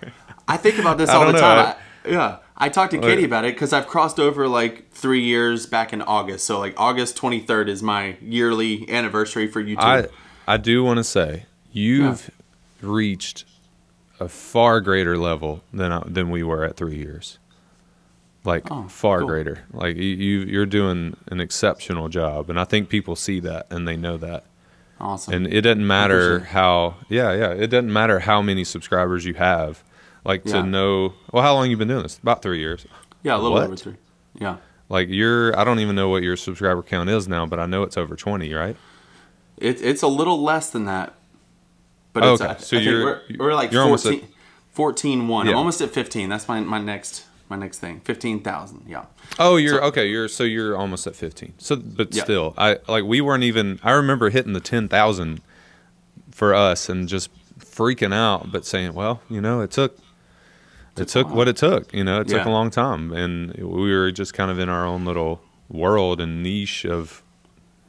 [0.47, 1.77] I think about this all the don't time.
[2.07, 2.39] I, yeah.
[2.61, 6.03] I talked to Katie about it because I've crossed over like three years back in
[6.03, 6.45] August.
[6.45, 9.79] So like August 23rd is my yearly anniversary for YouTube.
[9.79, 10.09] I
[10.49, 12.31] I do want to say you've
[12.83, 13.45] reached
[14.21, 17.39] a far greater level than I, than we were at three years.
[18.45, 19.29] Like Oh, far cool.
[19.29, 19.65] greater.
[19.73, 23.87] Like you, you you're doing an exceptional job, and I think people see that and
[23.87, 24.45] they know that.
[25.01, 25.35] awesome.
[25.35, 26.95] And it doesn't matter how.
[27.09, 27.51] Yeah, yeah.
[27.51, 29.83] It doesn't matter how many subscribers you have.
[30.25, 30.63] Like Yeah.
[30.63, 31.15] to know.
[31.33, 32.19] Well, how long you been doing this?
[32.19, 32.87] About three years.
[33.23, 33.65] yeah, a little What?
[33.65, 33.97] over three.
[34.41, 34.57] Yeah.
[34.89, 35.57] Like you're.
[35.59, 38.17] I don't even know what your subscriber count is now, but I know it's over
[38.17, 38.77] twenty, right?
[39.61, 41.15] It, it's a little less than that.
[42.13, 42.57] But Oh, it's, okay.
[42.59, 44.27] So I you're- we're, we're like you're almost 14,
[44.71, 45.47] 14 1.
[45.47, 45.53] Yeah.
[45.53, 46.29] I'm almost at 15.
[46.29, 48.01] That's my, my next my next thing.
[48.01, 48.85] 15,000.
[48.87, 49.05] Yeah.
[49.39, 50.07] Oh, you're okay.
[50.09, 51.55] You're so you're almost at fifteen.
[51.57, 52.25] So, but Yeah.
[52.25, 53.81] still, I like we weren't even.
[53.83, 55.41] I remember hitting the ten thousand
[56.31, 59.97] for us and just freaking out, but saying, "Well, you know, it took,
[60.99, 61.93] it took what it took.
[61.95, 62.49] You know, it took Yeah.
[62.49, 65.41] a long time, and we were just kind of in our own little
[65.71, 67.23] world and niche of.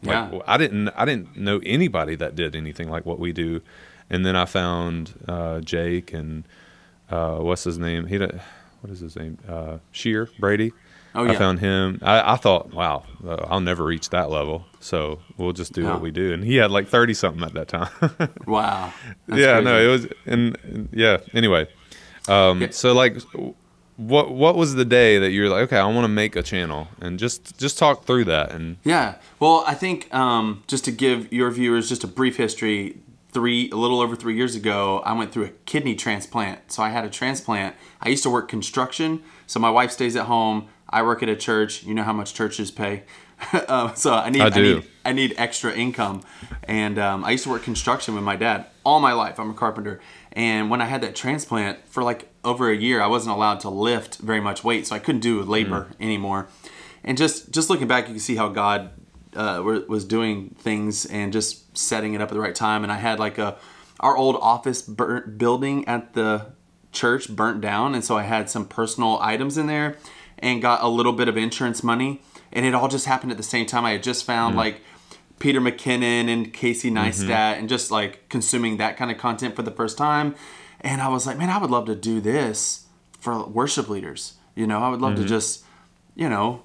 [0.03, 0.39] Like, Yeah.
[0.47, 0.89] I didn't.
[0.89, 3.61] I didn't know anybody that did anything like what we do,
[4.09, 6.43] and then I found uh, Jake and
[7.11, 8.07] uh, what's his name?
[8.07, 9.37] He, what is his name?
[9.47, 10.71] Uh, Shear Brady.
[11.15, 11.31] Oh, yeah.
[11.31, 11.97] I found him.
[12.03, 14.65] I, I thought, wow, uh, I'll never reach that level.
[14.79, 16.31] So we'll just do what we do.
[16.33, 17.89] And he had like thirty something at that time.
[18.45, 18.93] Wow.
[19.27, 19.65] Yeah, crazy.
[19.65, 21.17] no, it was, and, and yeah.
[21.33, 21.67] Anyway,
[22.27, 22.69] um, Yeah.
[22.69, 23.17] so like,
[23.99, 26.41] what what was the day that you were like, okay, I want to make a
[26.41, 28.51] channel, and just just talk through that.
[28.51, 29.15] And Yeah.
[29.39, 32.97] Well, I think um, just to give your viewers just a brief history,
[33.31, 36.71] three a little over three years ago, I went through a kidney transplant.
[36.71, 37.75] So I had a transplant.
[38.01, 39.21] I used to work construction.
[39.47, 40.69] So my wife stays at home.
[40.89, 41.83] I work at a church.
[41.83, 43.03] You know how much churches pay.
[43.51, 46.21] uh, so I need I I, need I need extra income.
[46.63, 49.39] And um, I used to work construction with my dad all my life.
[49.39, 49.99] I'm a carpenter.
[50.39, 53.69] And when I had that transplant for like over a year, I wasn't allowed to
[53.69, 56.47] lift very much weight, so I couldn't do labor anymore.
[57.03, 58.91] And just just looking back, you can see how God
[59.35, 62.83] uh, was doing things and just setting it up at the right time.
[62.83, 63.57] And I had like a
[63.99, 66.53] our old office burnt building at the
[66.93, 69.97] church burnt down, and so I had some personal items in there,
[70.37, 72.21] and got a little bit of insurance money,
[72.53, 73.83] and it all just happened at the same time.
[73.83, 74.79] I had just found like
[75.39, 79.71] Peter McKinnon and Casey Neistat and just like consuming that kind of content for the
[79.71, 80.35] first time.
[80.81, 82.85] And I was like, man, I would love to do this
[83.19, 84.33] for worship leaders.
[84.55, 85.63] You know, I would love to just,
[86.15, 86.63] you know,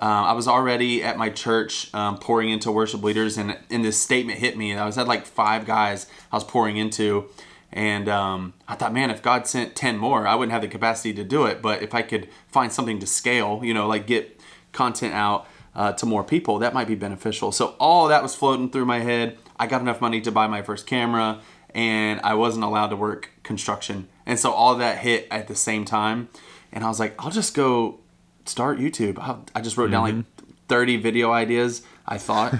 [0.00, 4.00] uh, I was already at my church um, pouring into worship leaders, and, and this
[4.00, 4.74] statement hit me.
[4.74, 7.28] I was had like five guys I was pouring into,
[7.70, 11.12] and um, I thought, man, if God sent ten more, I wouldn't have the capacity
[11.14, 11.60] to do it.
[11.60, 14.40] But if I could find something to scale, you know, like get
[14.72, 17.52] content out uh, to more people, that might be beneficial.
[17.52, 19.38] So all that was floating through my head.
[19.58, 21.40] I got enough money to buy my first camera,
[21.74, 25.84] and I wasn't allowed to work construction, and so all that hit at the same
[25.84, 26.28] time.
[26.72, 28.00] And I was like, I'll just go
[28.46, 29.18] start YouTube.
[29.18, 32.54] I, I just wrote down like 30 video ideas, I thought.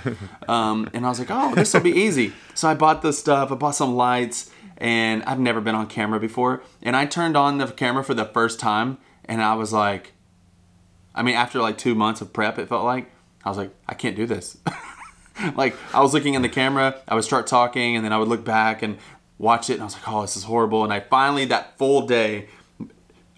[0.48, 2.32] um, and I was like, oh, this will be easy.
[2.54, 6.18] So I bought the stuff, I bought some lights, and I've never been on camera
[6.18, 6.62] before.
[6.82, 10.12] And I turned on the camera for the first time, and I was like,
[11.20, 13.10] I mean, after like two months of prep, it felt like,
[13.44, 14.56] I was like, I can't do this.
[15.54, 18.28] like, I was looking in the camera, I would start talking, and then I would
[18.28, 18.98] look back and
[19.38, 20.82] watch it, and I was like, oh, this is horrible.
[20.82, 22.48] And I finally, that full day,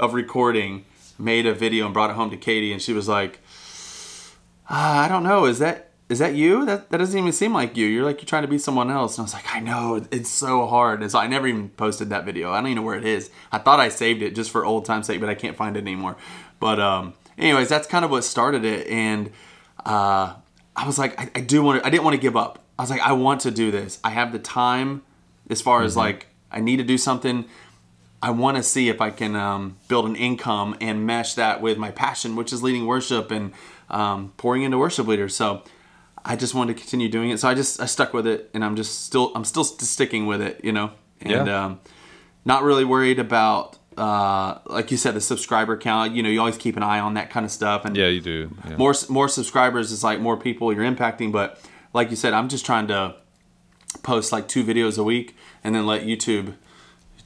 [0.03, 0.85] of recording
[1.17, 3.39] made a video and brought it home to Katie and she was like
[4.69, 5.45] ah, I don't know.
[5.45, 6.67] Is that is that you?
[6.67, 7.87] That that doesn't even seem like you.
[7.87, 9.17] You're like you're trying to be someone else.
[9.17, 10.05] And I was like I know.
[10.11, 11.03] It's so hard.
[11.03, 12.51] And so I never even posted that video.
[12.51, 13.31] I don't even know where it is.
[13.53, 15.81] I thought I saved it just for old time's sake but I can't find it
[15.81, 16.17] anymore.
[16.59, 19.31] But um anyways that's kind of what started it and
[19.85, 20.35] uh
[20.75, 22.83] I was like I, I do want to I didn't want to give up I
[22.83, 25.03] was like I want to do this I have the time
[25.51, 27.45] as far as like I need to do something
[28.25, 31.77] I want to see if I can um, build an income and mesh that with
[31.77, 33.53] my passion, which is leading worship and
[33.91, 35.35] um, pouring into worship leaders.
[35.35, 35.65] So
[36.25, 37.41] I just wanted to continue doing it.
[37.41, 40.41] So I just I stuck with it, and I'm just still I'm still sticking with
[40.41, 41.65] it, you know, and Yeah.
[41.65, 41.81] um,
[42.45, 46.15] not really worried about uh, like you said the subscriber count.
[46.15, 48.21] You know, you always keep an eye on that kind of stuff, and yeah, you
[48.21, 48.57] do.
[48.69, 48.77] Yeah.
[48.77, 51.33] more more subscribers is like more people you're impacting.
[51.33, 51.61] But
[51.93, 53.17] like you said, I'm just trying to
[54.03, 56.55] post like two videos a week and then let YouTube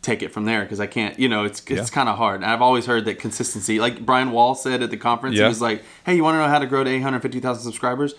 [0.02, 1.84] take it from there because I can't, you know, it's it's Yeah.
[1.94, 2.42] kind of hard.
[2.42, 5.60] And I've always heard that consistency, like Brian Wall said at the conference, he was
[5.60, 8.14] like, "Hey, you want to know how to grow to 850,000 subscribers?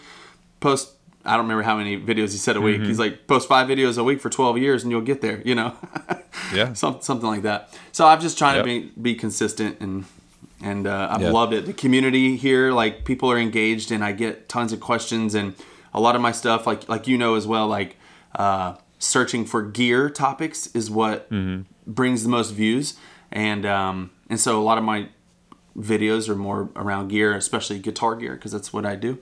[0.60, 0.92] Post
[1.28, 2.66] I don't remember how many videos he said a Mm-hmm.
[2.82, 2.82] week.
[2.88, 5.56] He's like, post five videos a week for 12 years and you'll get there, you
[5.56, 5.76] know?
[6.54, 6.74] Yeah.
[6.74, 7.78] Some, something like that.
[7.92, 8.66] So I'm just trying Yep.
[8.66, 10.06] to be, be consistent and,
[10.62, 11.32] and uh, I've Yeah.
[11.32, 11.66] loved it.
[11.66, 15.56] The community here, like people are engaged and I get tons of questions and
[15.94, 17.98] a lot of my stuff, like, like you know as well, like
[18.36, 21.64] uh, searching for gear topics is what Mm-hmm.
[21.92, 22.96] brings the most views.
[23.32, 25.10] And, um, and so a lot of my
[25.78, 29.18] videos are more around gear, especially guitar gear, because that's what I do.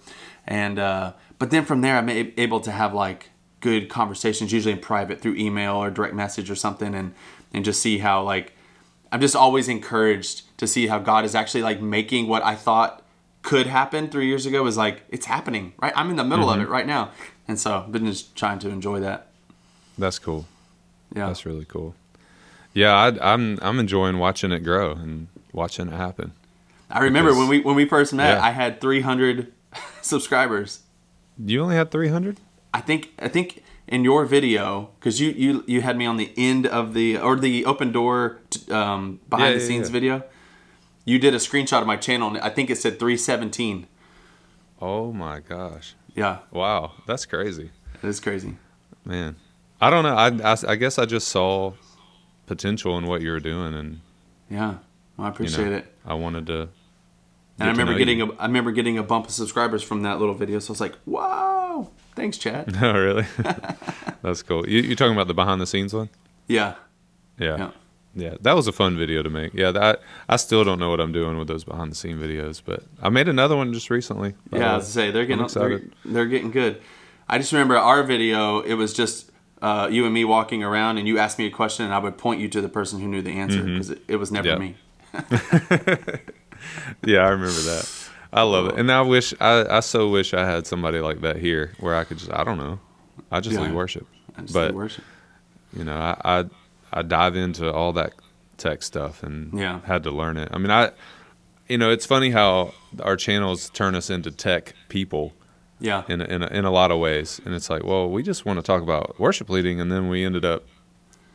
[0.48, 4.80] And uh, but then from there, I'm able to have like good conversations, usually in
[4.80, 7.13] private through email or direct message or something, and
[7.54, 8.54] and just see how like
[9.12, 13.02] I'm just always encouraged to see how God is actually like making what I thought
[13.41, 15.93] could happen three years ago is like it's happening right.
[15.95, 16.65] I'm in the middle of mm-hmm.
[16.65, 17.12] it right now,
[17.48, 19.28] and so I've been just trying to enjoy that.
[19.98, 20.45] That's cool.
[21.15, 21.95] Yeah, That's really cool.
[22.74, 26.34] Yeah, I, I'm I'm enjoying watching it grow and watching it happen.
[26.89, 28.43] I remember because- when we when we first met, Yeah.
[28.43, 29.52] I had 300
[30.02, 30.82] subscribers.
[31.38, 32.39] You only had 300.
[32.74, 36.32] I think I think in your video because you you you had me on the
[36.38, 39.93] end of the or the open door t- um, behind Yeah, the yeah, scenes yeah.
[39.93, 40.24] video.
[41.06, 43.88] You did a screenshot of my channel and I think it said 317.
[44.82, 45.95] Oh my gosh!
[46.15, 47.69] Yeah, Wow, that's crazy,
[48.04, 48.56] it is crazy.
[49.06, 49.36] man.
[49.80, 50.15] I don't know.
[50.15, 51.74] I, I, I guess I just saw
[52.45, 54.00] potential in what you were doing, and
[54.50, 54.76] Yeah,
[55.15, 55.93] well, I you appreciate know, it.
[56.06, 56.69] I wanted to.
[57.60, 60.36] And I remember getting a I remember getting a bump of subscribers from that little
[60.36, 60.60] video.
[60.60, 62.76] So I was like, wow, thanks, Chad.
[62.82, 63.26] Oh, really?
[64.22, 64.68] that's cool.
[64.68, 66.10] You you talking about the behind the scenes one?
[66.48, 66.76] yeah,
[67.39, 67.58] Yeah.
[67.58, 67.72] yeah,
[68.15, 69.54] Yeah, that was a fun video to make.
[69.54, 72.62] Yeah, that I still don't know what I'm doing with those behind the scene videos,
[72.65, 74.34] but I made another one just recently.
[74.52, 74.74] yeah.
[74.74, 76.82] I was to say they're getting they're, they're getting good.
[77.30, 78.60] I just remember our video.
[78.62, 81.86] It was just uh, you and me walking around, and you asked me a question,
[81.86, 84.18] and I would point you to the person who knew the answer because it, it
[84.18, 84.58] was never Yeah.
[84.58, 84.76] me.
[87.06, 87.89] Yeah, I remember that.
[88.34, 91.38] I love it, and I wish I I so wish I had somebody like that
[91.38, 92.80] here where I could just I don't know,
[93.32, 93.63] I just Yeah.
[93.63, 95.04] lead worship, I just but worship.
[95.73, 96.45] you know I, I
[96.91, 98.13] I dive into all that
[98.58, 99.80] tech stuff and Yeah.
[99.86, 100.49] had to learn it.
[100.51, 100.91] I mean I,
[101.69, 105.34] you know it's funny how our channels turn us into tech people.
[105.80, 107.41] Yeah, in a, in a, in a lot of ways.
[107.45, 110.23] And it's like, well, we just want to talk about worship leading, and then we
[110.23, 110.63] ended up,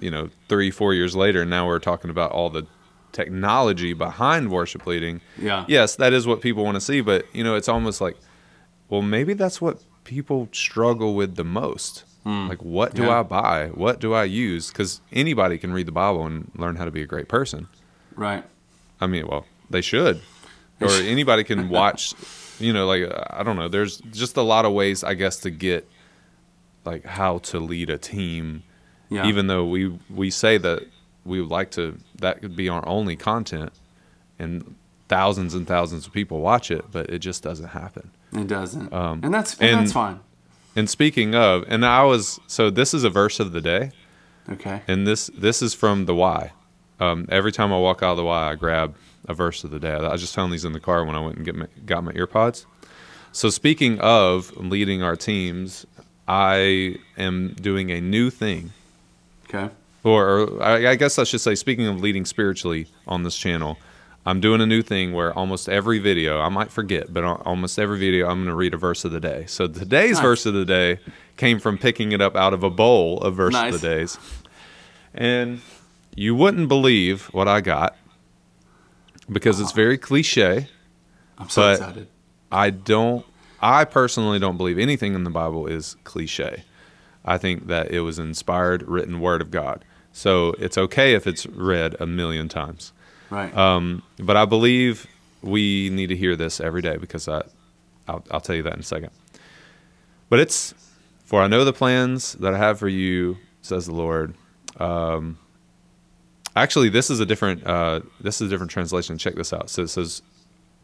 [0.00, 2.66] you know, three four years later, and now we're talking about all the
[3.12, 5.20] technology behind worship leading.
[5.38, 8.16] yeah, Yes, that is what people want to see, but you know, it's almost like,
[8.88, 12.04] well, maybe that's what people struggle with the most.
[12.24, 13.04] Like, what do.
[13.04, 13.20] Yeah.
[13.20, 13.68] I buy?
[13.68, 14.68] What do I use?
[14.70, 17.66] Because anybody can read the Bible and learn how to be a great person.
[18.14, 18.44] right.
[19.00, 20.20] I mean, well, they should.
[20.80, 22.14] Or anybody can watch,
[22.58, 23.68] you know, like, uh, I don't know.
[23.68, 25.88] There's just a lot of ways, I guess, to get
[26.84, 28.62] like how to lead a team,
[29.08, 30.86] Yeah, even though we, we say that
[31.24, 33.72] we would like to, that could be our only content
[34.38, 34.74] and
[35.08, 38.10] thousands and thousands of people watch it, but it just doesn't happen.
[38.32, 40.20] it doesn't, Um, and that's and, and- that's fine.
[40.76, 43.90] And speaking of, and I was, so this is a verse of the day.
[44.48, 46.52] Okay, And this this is from the Y
[47.00, 48.94] Um, every time I walk out of the Y i grab
[49.28, 49.92] a verse of the day.
[49.94, 52.12] I just found these in the car when I went and get my, got my
[52.12, 52.66] earpods.
[53.32, 55.86] So speaking of leading our teams,
[56.28, 58.72] I am doing a new thing,
[59.48, 59.70] okay,
[60.04, 63.78] or, or I, I guess I should say, speaking of leading spiritually on this channel,
[64.26, 67.98] I'm doing a new thing where almost every video, I might forget, but almost every
[67.98, 69.44] video, I'm going to read a verse of the day.
[69.46, 70.20] So today's Nice.
[70.22, 71.00] verse of the day
[71.36, 73.74] came from picking it up out of a bowl of verse Nice.
[73.74, 74.18] of the days.
[75.14, 75.62] And
[76.14, 77.96] you wouldn't believe what I got
[79.30, 80.68] because it's very cliche.
[81.38, 82.08] I'm so excited.
[82.52, 83.24] I don't,
[83.60, 86.64] I personally don't believe anything in the Bible is cliche.
[87.24, 89.84] I think that it was inspired, written word of God.
[90.12, 92.92] So it's okay if it's read a million times.
[93.30, 93.54] Right.
[93.56, 95.06] Um, but I believe
[95.42, 97.42] we need to hear this every day because I,
[98.08, 99.10] I'll, I'll tell you that in a second.
[100.28, 100.74] But it's,
[101.24, 104.34] for I know the plans that I have for you, says the Lord.
[104.78, 105.38] Um,
[106.56, 109.18] actually, this is a different, uh, this is a different translation.
[109.18, 109.70] Check this out.
[109.70, 110.22] So it says,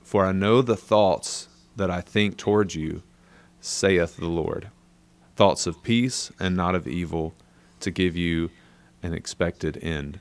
[0.02, 3.02] "For I know the thoughts that I think towards you,
[3.60, 4.68] saith the Lord,
[5.34, 7.34] thoughts of peace and not of evil,
[7.80, 8.50] to give you
[9.06, 10.18] an expected end."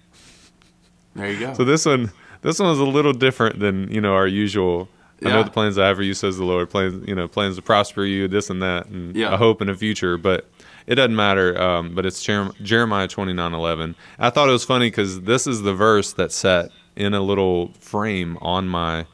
[1.16, 1.54] there you go.
[1.54, 4.90] So this one, this one is a little different than you know our usual.
[5.24, 6.70] I know the plans I have for you, says the Lord.
[6.70, 9.34] Plans, you know, plans to prosper you, this and that, and Yeah.
[9.34, 10.18] a hope in a future.
[10.18, 10.48] But
[10.88, 11.60] it doesn't matter.
[11.60, 13.96] Um, but it's Jer- Jeremiah twenty nine eleven.
[14.20, 17.72] I thought it was funny because this is the verse that sat in a little
[17.80, 19.06] frame on my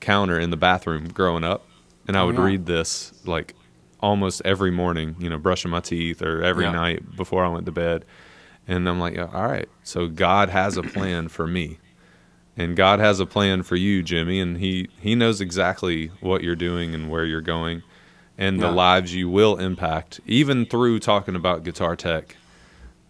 [0.00, 1.66] counter in the bathroom growing up,
[2.08, 2.44] and I Oh, would yeah.
[2.44, 3.54] read this like
[4.00, 6.72] almost every morning, you know, brushing my teeth or every Yeah.
[6.72, 8.04] night before I went to bed.
[8.66, 11.78] And I'm like, all right, so God has a plan for me.
[12.56, 16.54] And God has a plan for you, Jimmy, and he he knows exactly what you're
[16.56, 17.82] doing and where you're going
[18.38, 18.72] and the Yeah.
[18.72, 22.36] lives you will impact even through talking about guitar tech.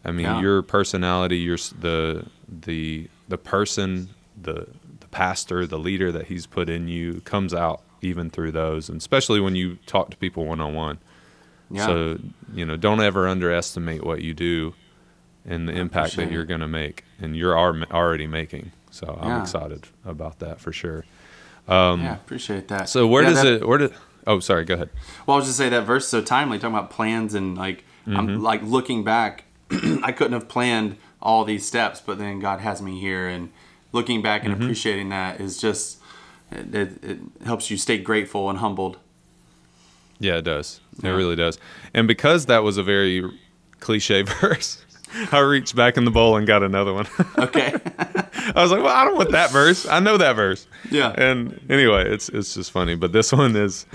[0.05, 0.41] I mean, Yeah.
[0.41, 4.09] your personality, your the the the person,
[4.41, 4.67] the
[5.01, 8.99] the pastor, the leader that he's put in you comes out even through those, and
[8.99, 10.99] especially when you talk to people one on one.
[11.77, 12.19] So
[12.55, 14.73] you know, don't ever underestimate what you do
[15.47, 18.73] and the impact that you're going to make, and you're already making.
[18.91, 19.41] So I'm Yeah.
[19.43, 21.05] excited about that for sure.
[21.69, 22.81] yeah, appreciate that.
[22.83, 23.69] um, So where Yeah, does that- it?
[23.69, 23.93] Where did?
[24.27, 24.65] Oh, sorry.
[24.65, 24.89] Go ahead.
[25.27, 28.17] Well, I was just say that verse so timely, talking about plans and like Mm-hmm.
[28.19, 29.45] I'm like looking back,
[30.03, 33.51] I couldn't have planned all these steps, but then God has me here, and
[33.93, 34.63] looking back and Mm-hmm.
[34.63, 36.01] appreciating that is just
[36.53, 38.99] it, it, it helps you stay grateful and humbled.
[40.21, 40.81] Yeah, it does.
[41.03, 41.59] It really does.
[41.95, 43.23] And because that was a very
[43.81, 44.85] cliche verse,
[45.33, 47.07] I reached back in the bowl and got another one.
[47.39, 47.75] Okay.
[48.55, 49.87] I was like, "Well, I don't want that verse.
[49.87, 51.15] I know that verse." Yeah.
[51.17, 52.95] And anyway, it's it's just funny.
[52.95, 53.87] But this one is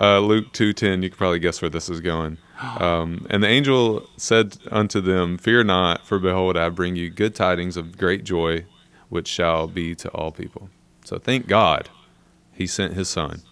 [0.00, 1.02] uh, Luke two ten.
[1.02, 2.38] You can probably guess where this is going.
[2.80, 7.34] Um, and the angel said unto them, "Fear not, for behold, I bring you good
[7.34, 8.64] tidings of great joy,
[9.10, 10.70] which shall be to all people."
[11.04, 11.90] So thank God,
[12.52, 13.42] He sent His Son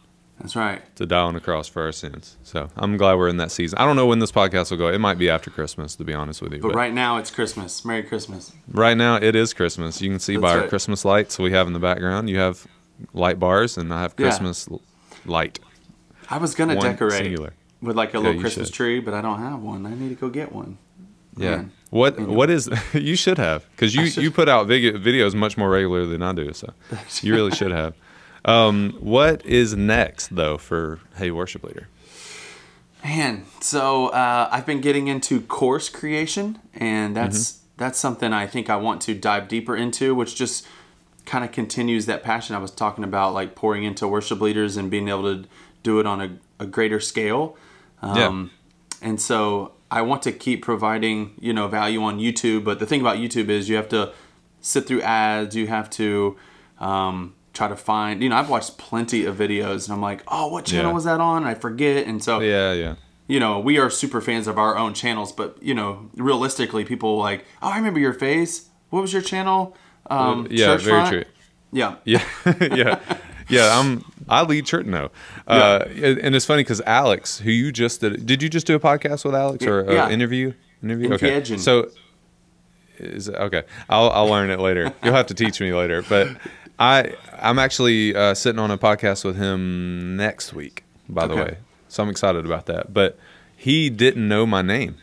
[0.44, 0.82] That's right.
[0.96, 2.36] to die on the cross for our sins.
[2.42, 3.78] So I'm glad we're in that season.
[3.78, 4.88] I don't know when this podcast will go.
[4.88, 6.60] It might be after Christmas, to be honest with you.
[6.60, 7.84] But right now it's Christmas.
[7.84, 8.52] Merry Christmas.
[8.70, 10.00] right now, it is Christmas.
[10.02, 10.68] You can see by That's our right.
[10.68, 12.28] Christmas lights we have in the background.
[12.30, 12.66] You have
[13.12, 14.80] light bars, and I have Christmas l-
[15.26, 15.58] light.
[16.30, 17.52] I was gonna One decorate singular.
[17.82, 18.74] with like a Yeah, little Christmas should.
[18.74, 19.84] tree, but I don't have one.
[19.86, 20.78] I need to go get one.
[21.36, 21.56] Yeah.
[21.56, 21.72] Man.
[21.90, 25.68] What What is you should have because you you put out video, videos much more
[25.70, 26.52] regular than I do.
[26.52, 26.72] So
[27.22, 27.94] you really should have.
[28.44, 31.88] Um, what is next though for Hey Worship Leader?
[33.02, 38.70] Man, so uh, I've been getting into course creation, and that's that's something I think
[38.70, 40.66] I want to dive deeper into, which just
[41.26, 44.90] kind of continues that passion I was talking about, like pouring into worship leaders and
[44.90, 45.48] being able to
[45.82, 47.56] do it on a, a greater scale.
[48.02, 48.18] Um,
[49.02, 52.64] And so I want to keep providing, you know, value on YouTube.
[52.64, 54.12] But the thing about YouTube is you have to
[54.60, 55.54] sit through ads.
[55.54, 56.36] You have to
[56.80, 60.48] um, try to find, you know, I've watched plenty of videos and I'm like, oh,
[60.48, 60.94] what channel Yeah.
[60.94, 61.38] was that on?
[61.38, 62.06] And I forget.
[62.06, 62.94] And so Yeah, yeah.
[63.28, 67.16] you know, we are super fans of our own channels, but you know, realistically, people
[67.16, 68.68] like, oh, I remember your face.
[68.90, 69.76] What was your channel?
[70.10, 71.08] Um, yeah, very Churchfront?
[71.08, 71.24] true.
[71.72, 72.22] Yeah, Yeah,
[72.60, 73.00] yeah,
[73.48, 73.78] yeah.
[73.80, 74.04] I'm.
[74.28, 75.10] I lead church now,
[75.48, 78.80] uh, and it's funny because Alex, who you just did, did you just do a
[78.80, 80.06] podcast with Alex or Yeah.
[80.06, 80.52] an interview?
[80.82, 81.06] Interview.
[81.08, 81.42] In Okay.
[81.58, 81.90] So,
[82.98, 83.64] is okay.
[83.88, 84.92] I'll I'll learn it later.
[85.02, 86.02] You'll have to teach me later.
[86.08, 86.28] But
[86.78, 90.84] I I'm actually uh, sitting on a podcast with him next week.
[91.08, 91.42] By the Okay.
[91.42, 91.56] way,
[91.88, 92.92] so I'm excited about that.
[92.94, 93.18] But
[93.56, 94.96] he didn't know my name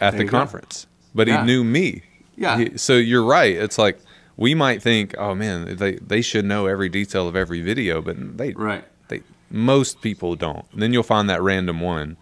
[0.00, 0.38] at There the you go.
[0.38, 1.40] conference, but Yeah.
[1.40, 2.02] he knew me.
[2.36, 2.58] Yeah.
[2.58, 3.54] He- so you're right.
[3.54, 3.98] It's like
[4.36, 8.16] we might think, oh man, they they should know every detail of every video, but
[8.38, 8.84] they right.
[9.08, 10.64] they most people don't.
[10.72, 12.16] And then you'll find that random one,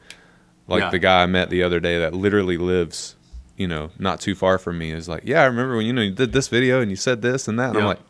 [0.66, 0.90] like Yeah.
[0.90, 3.14] the guy I met the other day that literally lives,
[3.56, 4.90] you know, not too far from me.
[4.90, 7.22] Is like, yeah, I remember when you know you did this video and you said
[7.22, 7.70] this and that.
[7.70, 8.00] And I'm like,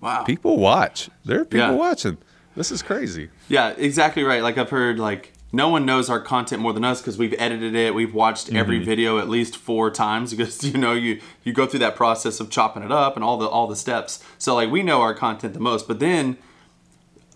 [0.00, 0.24] Wow.
[0.24, 1.10] people watch.
[1.24, 1.72] There are people Yeah.
[1.72, 2.18] watching.
[2.56, 3.28] This is crazy.
[3.48, 4.42] Yeah, exactly right.
[4.42, 7.74] Like I've heard, like no one knows our content more than us because we've edited
[7.74, 7.94] it.
[7.94, 8.84] We've watched every Mm-hmm.
[8.84, 12.50] video at least four times because you know you you go through that process of
[12.50, 14.22] chopping it up and all the all the steps.
[14.38, 16.36] So like we know our content the most, but then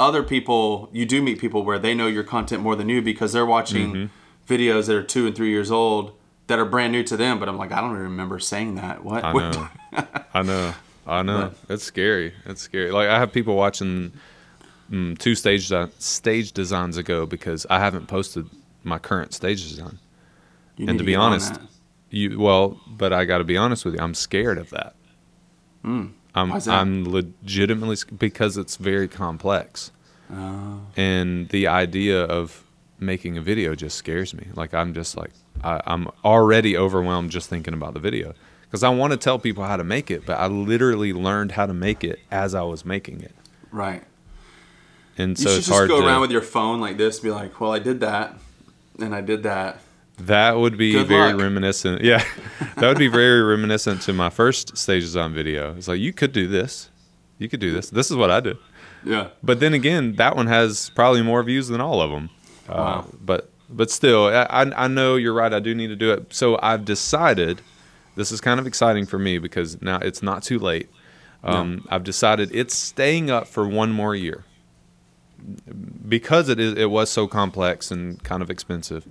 [0.01, 3.33] other people you do meet people where they know your content more than you because
[3.33, 4.53] they're watching Mm-hmm.
[4.53, 6.13] videos that are two and three years old
[6.49, 7.39] that are brand new to them.
[7.39, 9.05] But I'm like, I don't even remember saying that.
[9.05, 9.25] What?
[9.25, 9.69] I know.
[10.35, 10.75] I know.
[11.07, 11.53] I know.
[11.69, 12.33] It's scary.
[12.47, 12.91] It's scary.
[12.91, 14.13] Like I have people watching
[14.91, 18.47] mm, two stage de- stage designs ago because I haven't posted
[18.83, 19.99] my current stage design.
[20.77, 21.59] You and need to be honest,
[22.11, 24.01] you well, but I got to be honest with you.
[24.01, 24.95] I'm scared of that.
[25.85, 26.15] I'm.
[26.33, 26.75] Why is that?
[26.81, 29.93] I'm legitimately because it's very complex,
[30.33, 30.81] Oh.
[30.97, 32.65] and the idea of
[32.99, 34.47] making a video just scares me.
[34.55, 35.31] Like I'm just like
[35.63, 38.35] I, I'm already overwhelmed just thinking about the video
[38.75, 41.65] because I want to tell people how to make it, but I literally learned how
[41.65, 43.33] to make it as I was making it,
[43.71, 44.03] right.
[45.17, 46.07] and You so should it's just hard go to.
[46.09, 48.37] around with your phone like this, be like, "Well, I did that,
[48.99, 49.79] and I did that."
[50.19, 51.41] That would be Good very luck.
[51.43, 52.03] reminiscent.
[52.03, 52.25] Yeah,
[52.77, 55.77] that would be very reminiscent to my first stage design video.
[55.77, 56.91] It's like you could do this,
[57.39, 57.91] you could do this.
[57.91, 58.57] This is what I did.
[59.05, 62.29] Yeah, But then again, that one has probably more views than all of them.
[62.69, 63.07] Uh, Wow.
[63.25, 65.53] But but still, I I know you're right.
[65.55, 66.35] I do need to do it.
[66.35, 67.61] So I've decided.
[68.17, 70.89] This is kind of exciting for me because now it's not too late.
[71.43, 74.45] Um, I've decided it's staying up for one more year
[76.09, 79.07] because it is it was so complex and kind of expensive.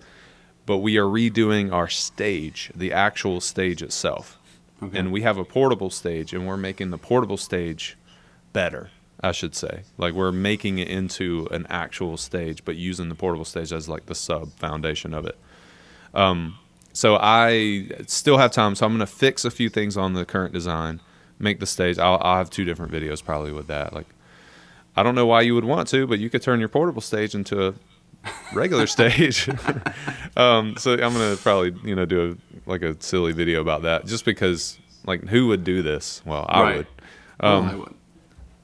[0.66, 4.40] But we are redoing our stage, the actual stage itself,
[4.82, 4.98] Okay.
[4.98, 7.98] and we have a portable stage, and we're making the portable stage
[8.54, 8.90] better.
[9.22, 13.46] I should say, like we're making it into an actual stage, but using the portable
[13.46, 15.38] stage as like the sub foundation of it.
[16.14, 16.58] Um,
[16.94, 20.54] so I still have time, so I'm gonna fix a few things on the current
[20.54, 21.00] design,
[21.40, 21.98] make the stage.
[22.00, 23.94] I'll, I'll have two different videos probably with that.
[23.94, 24.08] Like,
[24.96, 27.34] I don't know why you would want to, but you could turn your portable stage
[27.36, 27.74] into a
[28.54, 29.50] regular stage.
[30.38, 32.38] um, so I'm gonna probably you know do
[32.68, 36.22] a, like a silly video about that, just because like who would do this?
[36.26, 36.78] Well, I Right.
[36.78, 36.88] would.
[37.42, 37.94] Well, Um, I would.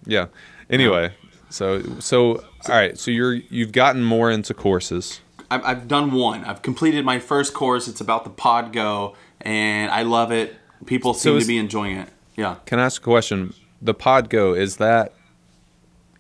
[0.06, 0.28] Yeah.
[0.70, 1.12] Anyway,
[1.50, 2.98] so so all right.
[2.98, 5.20] So you're you've gotten more into courses.
[5.52, 6.44] I've, I've done one.
[6.46, 7.88] I've completed my first course.
[7.88, 10.56] It's about the Pod Go, and I love it.
[10.86, 12.10] People seem to is- be enjoying it.
[12.36, 12.56] Yeah.
[12.66, 13.54] Can I ask a question?
[13.82, 15.14] The Pod Go is that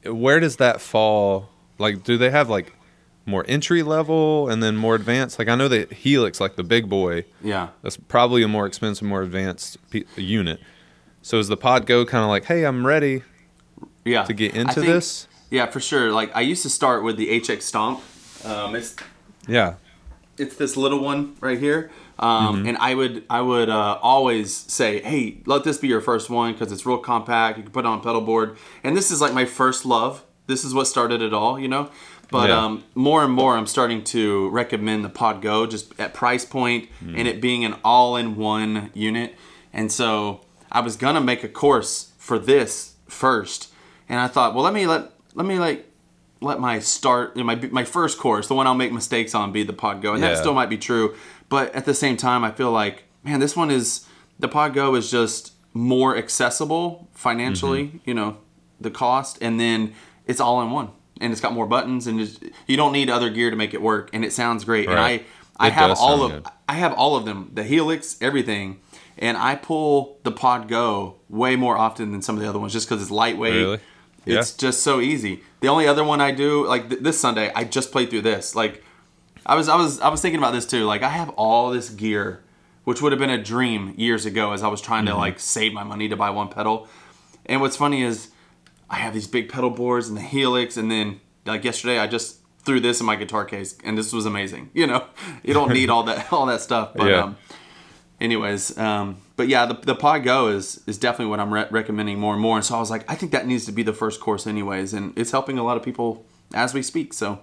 [0.05, 1.49] where does that fall?
[1.77, 2.73] Like, do they have like
[3.25, 5.37] more entry level and then more advanced?
[5.39, 7.69] Like, I know that Helix, like the big boy, Yeah.
[7.83, 10.59] that's probably a more expensive, more advanced p- unit.
[11.21, 13.23] So is the Pod Go kind of like, hey, I'm ready
[14.05, 14.23] Yeah.
[14.23, 15.27] to get into think- this?
[15.51, 16.11] Yeah, for sure.
[16.11, 18.01] Like I used to start with the HX Stomp.
[18.45, 18.95] Um, it's
[19.49, 19.73] Yeah.
[20.37, 21.91] it's this little one right here.
[22.17, 26.29] Um, and i would i would uh, always say hey let this be your first
[26.29, 27.57] one because it's real compact.
[27.57, 28.57] You can put it on a pedal board.
[28.83, 30.23] And this is like my first love.
[30.47, 31.89] This is what started it all you know?
[32.31, 32.59] But Yeah.
[32.65, 36.89] um, more and more i'm starting to recommend the pod go just at price point
[37.01, 39.35] and it being an all-in-one unit.
[39.73, 40.41] And so
[40.71, 43.71] i was gonna make a course for this first.
[44.09, 45.88] And i thought well let me let let me like
[46.41, 49.73] let my start my my first course, the one I'll make mistakes on, be the
[49.73, 51.15] Pod Go, and that still might be true.
[51.49, 54.05] But at the same time, I feel like man, this one is
[54.37, 57.87] the Pod Go is just more accessible financially.
[57.87, 57.97] Mm-hmm.
[58.05, 58.37] You know,
[58.79, 59.93] the cost, and then
[60.25, 63.29] it's all in one, and it's got more buttons, and it's, you don't need other
[63.29, 64.87] gear to make it work, and it sounds great.
[64.87, 64.91] Right.
[64.91, 65.25] And I
[65.59, 66.45] I It have all of good.
[66.67, 68.79] I have all of them, the Helix, everything.
[69.17, 72.71] And I pull the Pod Go way more often than some of the other ones,
[72.71, 73.53] just because it's lightweight.
[73.53, 73.79] Really?
[74.25, 74.39] Yeah.
[74.39, 75.43] It's just so easy.
[75.61, 78.55] The only other one I do, like th- this Sunday, I just played through this.
[78.55, 78.83] Like,
[79.45, 80.85] I was, I was, I was thinking about this too.
[80.85, 82.43] Like, I have all this gear,
[82.85, 85.13] which would have been a dream years ago, as I was trying Mm-hmm.
[85.15, 86.87] to like save my money to buy one pedal.
[87.45, 88.29] And what's funny is,
[88.89, 92.37] I have these big pedal boards and the Helix, and then like yesterday, I just
[92.63, 94.69] threw this in my guitar case, and this was amazing.
[94.73, 95.05] You know,
[95.43, 96.91] you don't need all that, all that stuff.
[96.95, 97.23] But Yeah.
[97.23, 97.37] um,
[98.21, 102.19] anyways um, but yeah the, the pod go is is definitely what i'm re- recommending
[102.19, 102.57] more and more.
[102.57, 104.93] And so i was like i think that needs to be the first course anyways
[104.93, 107.39] and it's helping a lot of people as we speak so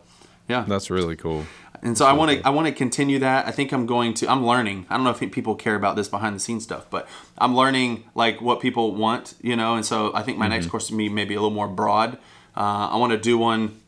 [0.49, 0.65] yeah.
[0.69, 1.45] That's really cool.
[1.83, 3.49] and so i want to i want to continue that.
[3.49, 4.87] I think i'm going to i'm learning.
[4.89, 8.05] I don't know if people care about this behind the scenes stuff but i'm learning
[8.15, 11.09] like what people want you know and so i think my next course to me
[11.09, 12.19] maybe a little more broad.
[12.57, 13.81] Uh, i want to do one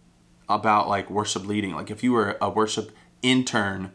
[0.48, 1.74] about like worship leading.
[1.74, 3.92] Like if you were a worship intern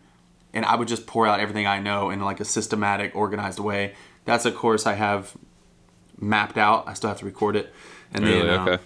[0.54, 3.94] and I would just pour out everything I know in like a systematic, organized way.
[4.26, 5.36] That's a course I have
[6.20, 6.88] mapped out.
[6.88, 7.74] I still have to record it,
[8.14, 8.48] and Really?
[8.48, 8.84] then um, Okay.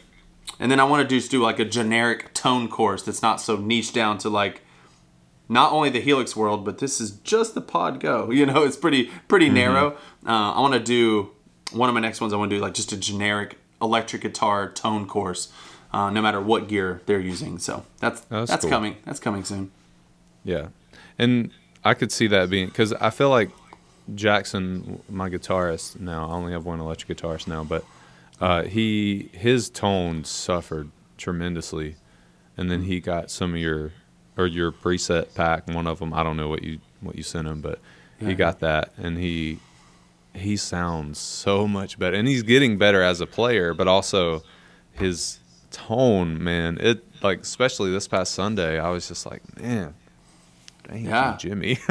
[0.60, 3.58] and then I want to just do like a generic tone course that's not so
[3.58, 4.62] niche down to like
[5.50, 8.32] not only the Helix world, but this is just the Pod Go.
[8.38, 9.92] You know, it's pretty pretty narrow.
[10.26, 11.32] Uh, I want to do
[11.72, 12.34] one of my next ones.
[12.34, 15.52] I want to do like just a generic electric guitar tone course,
[15.94, 17.60] uh, no matter what gear they're using.
[17.60, 18.72] So that's That's that's, cool.
[18.72, 18.96] coming.
[19.06, 19.72] That's coming soon.
[20.44, 20.68] Yeah,
[21.20, 21.52] and
[21.84, 23.50] I could see that being because I feel like
[24.16, 27.84] Jackson, my guitarist now, I only have one electric guitarist now, but
[28.40, 31.96] uh, he his tone suffered tremendously,
[32.56, 33.92] and then he got some of your
[34.38, 35.68] or your preset pack.
[35.68, 37.80] One of them, I don't know what you what you sent him, but
[38.22, 38.30] Yeah.
[38.30, 39.60] he got that, and he
[40.34, 44.44] he sounds so much better, and he's getting better as a player, but also
[44.94, 45.40] his
[45.72, 46.78] tone, man.
[46.80, 49.96] It like especially this past Sunday, I was just like, man,
[50.94, 51.36] Yeah.
[51.38, 51.80] Jimmy.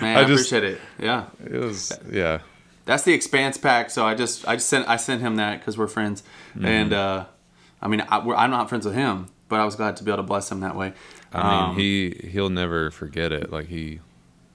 [0.00, 0.80] Man, I I, just- appreciate it.
[0.98, 1.26] Yeah.
[1.44, 2.40] it was yeah,
[2.84, 3.90] that's the expanse pack.
[3.90, 6.22] So I just I just sent I sent him that because we're friends,
[6.54, 6.66] Mm-hmm.
[6.66, 7.24] and uh,
[7.82, 10.10] I mean I, we're, I'm not friends with him, but I was glad to be
[10.10, 10.92] able to bless him that way.
[11.32, 13.50] I mean Um, he he'll never forget it.
[13.50, 14.00] Like he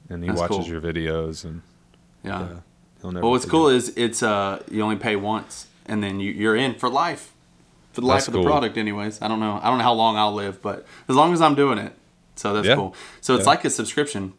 [0.09, 0.67] and he watches cool.
[0.67, 1.61] your videos and
[2.23, 2.39] yeah.
[2.41, 2.47] yeah,
[3.01, 3.23] he'll never.
[3.23, 6.55] Well, what's forget cool is it's uh you only pay once, and then you, you're
[6.55, 7.33] in for life,
[7.91, 8.45] for the life That's of the cool.
[8.45, 8.77] product.
[8.77, 11.41] Anyways, I don't know I don't know how long I'll live, but as long as
[11.41, 11.93] I'm doing it,
[12.41, 12.75] so that's Yeah.
[12.75, 12.95] cool.
[13.21, 13.49] So it's Yeah.
[13.53, 14.33] like a subscription,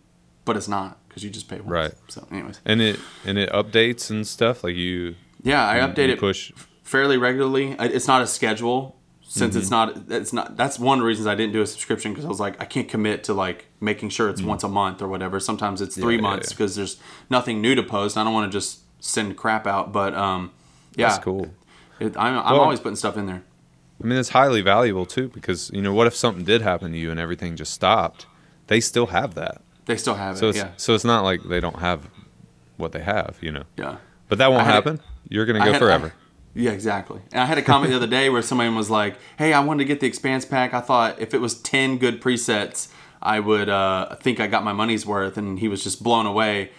[0.44, 1.68] but it's not because you just pay once.
[1.70, 1.92] Right.
[2.08, 4.64] So anyways, and it and it updates and stuff.
[4.64, 6.52] Like you, yeah, I update it push.
[6.82, 7.76] fairly regularly.
[7.78, 9.60] It's not a schedule since Mm-hmm.
[9.62, 9.86] it's not.
[10.10, 10.56] It's not.
[10.56, 12.66] That's one of the reasons I didn't do a subscription because I was like, I
[12.66, 15.38] can't commit to like making sure it's once a month or whatever.
[15.40, 16.96] Sometimes it's three yeah, months because there's
[17.30, 18.16] nothing new to post.
[18.18, 20.50] I don't want to just send crap out, but um,
[20.96, 21.46] yeah, That's cool.
[22.00, 23.42] It, I'm, I'm Well- always putting stuff in there.
[24.02, 26.98] I mean, it's highly valuable too because you know what if something did happen to
[26.98, 28.26] you and everything just stopped?
[28.66, 29.60] They still have that.
[29.86, 30.50] They still have So it.
[30.50, 30.70] it's Yeah.
[30.76, 32.08] so it's not like they don't have
[32.76, 33.64] what they have, you know.
[33.76, 33.96] Yeah.
[34.28, 35.00] But that won't had a- happen.
[35.28, 36.06] You're gonna go had- forever.
[36.16, 36.18] I-
[36.54, 37.20] yeah, exactly.
[37.32, 39.78] And I had a comment the other day where somebody was like, "Hey, I wanted
[39.84, 40.74] to get the expanse pack.
[40.74, 42.88] I thought if it was ten good presets,
[43.22, 46.70] I would uh, think I got my money's worth." And he was just blown away.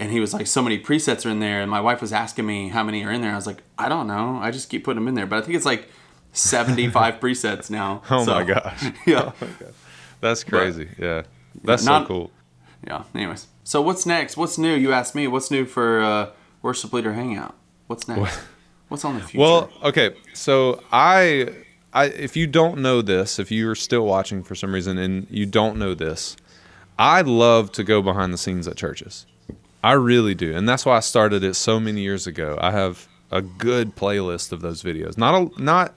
[0.00, 2.46] And he was like, "So many presets are in there." And my wife was asking
[2.46, 3.30] me how many are in there.
[3.32, 4.38] I was like, "I don't know.
[4.42, 5.88] I just keep putting them in there." But I think it's like
[6.32, 8.02] seventy-five presets now.
[8.10, 8.84] oh So, my gosh.
[9.06, 9.32] Yeah.
[10.20, 10.88] That's crazy.
[10.98, 11.22] yeah.
[11.64, 12.30] That's not- so cool.
[12.86, 13.04] Yeah.
[13.14, 14.36] Anyways, so what's next?
[14.36, 14.74] What's new?
[14.74, 15.28] You asked me.
[15.28, 16.30] What's new for uh,
[16.62, 17.54] worship leader hangout?
[17.86, 18.40] What's next?
[18.88, 19.38] What's on the future?
[19.38, 20.16] Well, okay.
[20.34, 21.48] So I,
[21.92, 25.26] I, if you don't know this, if you are still watching for some reason and
[25.30, 26.36] you don't know this,
[26.98, 29.26] I love to go behind the scenes at churches.
[29.84, 32.58] I really do, and that's why I started it so many years ago.
[32.60, 35.16] I have a good playlist of those videos.
[35.16, 35.96] Not a not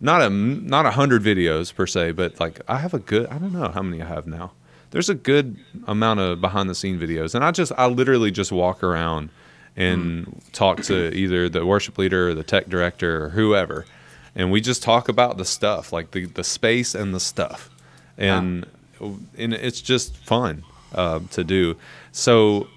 [0.00, 3.26] not a not a hundred videos per se, but like I have a good.
[3.26, 4.52] I don't know how many I have now.
[4.90, 8.52] There's a good amount of behind the scene videos, and I just I literally just
[8.52, 9.30] walk around
[9.76, 13.84] and talk to either the worship leader or the tech director or whoever,
[14.34, 17.70] and we just talk about the stuff, like the the space and the stuff,
[18.16, 18.66] and
[19.36, 20.62] and it's just fun
[20.94, 21.76] uh, to do.
[22.12, 22.68] So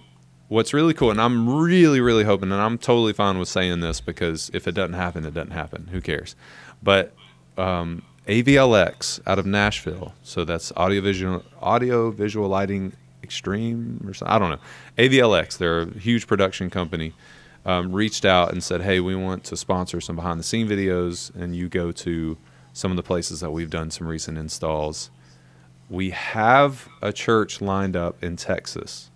[0.49, 4.01] what's really cool, and I'm really, really hoping, and I'm totally fine with saying this
[4.01, 5.88] because if it doesn't happen, it doesn't happen.
[5.91, 6.36] Who cares?
[6.82, 7.13] But
[7.57, 14.34] um, AVLX out of Nashville, so that's audio visual, audio visual lighting extreme or something.
[14.34, 14.59] I don't know.
[14.97, 17.13] AVLX, they're a huge production company.
[17.65, 21.34] Um, reached out and said, "Hey, we want to sponsor some behind the scene videos,
[21.36, 22.38] and you go to
[22.71, 25.09] some of the places that we've done some recent installs."
[25.89, 29.09] We have a church lined up in Texas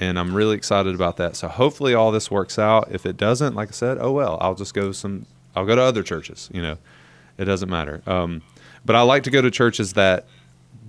[0.00, 1.36] and I'm really excited about that.
[1.36, 2.88] So hopefully all this works out.
[2.90, 5.26] If it doesn't, like I said, oh well, I'll just go some.
[5.58, 6.48] I'll go to other churches.
[6.52, 6.78] You know,
[7.36, 8.02] it doesn't matter.
[8.06, 8.42] Um,
[8.84, 10.26] but I like to go to churches that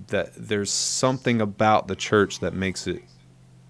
[0.08, 3.02] that there's something about the church that makes it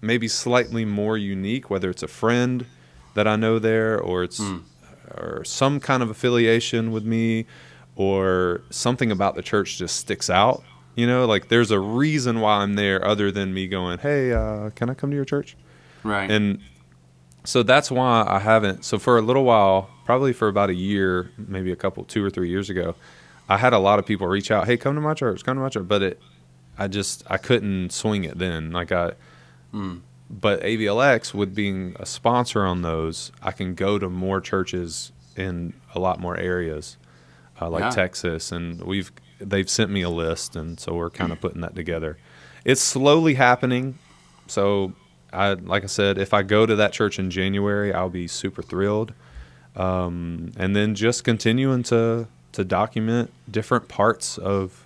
[0.01, 1.69] maybe slightly more unique.
[1.69, 2.65] Whether it's a friend
[3.15, 4.39] that I know there, or it's
[5.17, 7.45] or some kind of affiliation with me,
[7.95, 10.63] or something about the church just sticks out.
[10.95, 14.69] You know, like there's a reason why I'm there other than me going, "Hey, uh,
[14.71, 15.57] can I come to your church?"
[16.03, 16.29] right.
[16.29, 16.59] And
[17.43, 18.85] so that's why I haven't.
[18.85, 22.29] So for a little while, probably for about a year, maybe a couple, two or
[22.29, 22.95] three years ago,
[23.49, 25.61] I had a lot of people reach out, "Hey, come to my church, come to
[25.61, 26.21] my church," but it,
[26.77, 28.71] I just I couldn't swing it then.
[28.71, 29.13] Like I,
[30.29, 35.73] but AVLX with being a sponsor on those, I can go to more churches in
[35.95, 36.97] a lot more areas,
[37.61, 37.89] uh, like Yeah.
[37.89, 41.75] Texas, and we've they've sent me a list, and so we're kind of putting that
[41.75, 42.17] together.
[42.63, 43.97] It's slowly happening.
[44.47, 44.93] So
[45.33, 48.61] I like I said, if I go to that church in January, I'll be super
[48.61, 49.13] thrilled.
[49.75, 54.85] Um, and then just continuing to to document different parts of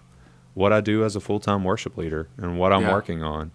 [0.53, 2.93] what I do as a full time worship leader and what I'm Yeah.
[2.93, 3.51] working on.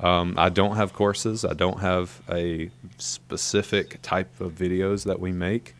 [0.00, 1.44] Um, I don't have courses.
[1.44, 5.74] I don't have a specific type of videos that we make.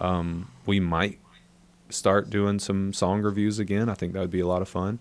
[0.00, 1.18] Um, we might
[1.90, 3.88] start doing some song reviews again.
[3.90, 4.98] I think that would be a lot of fun.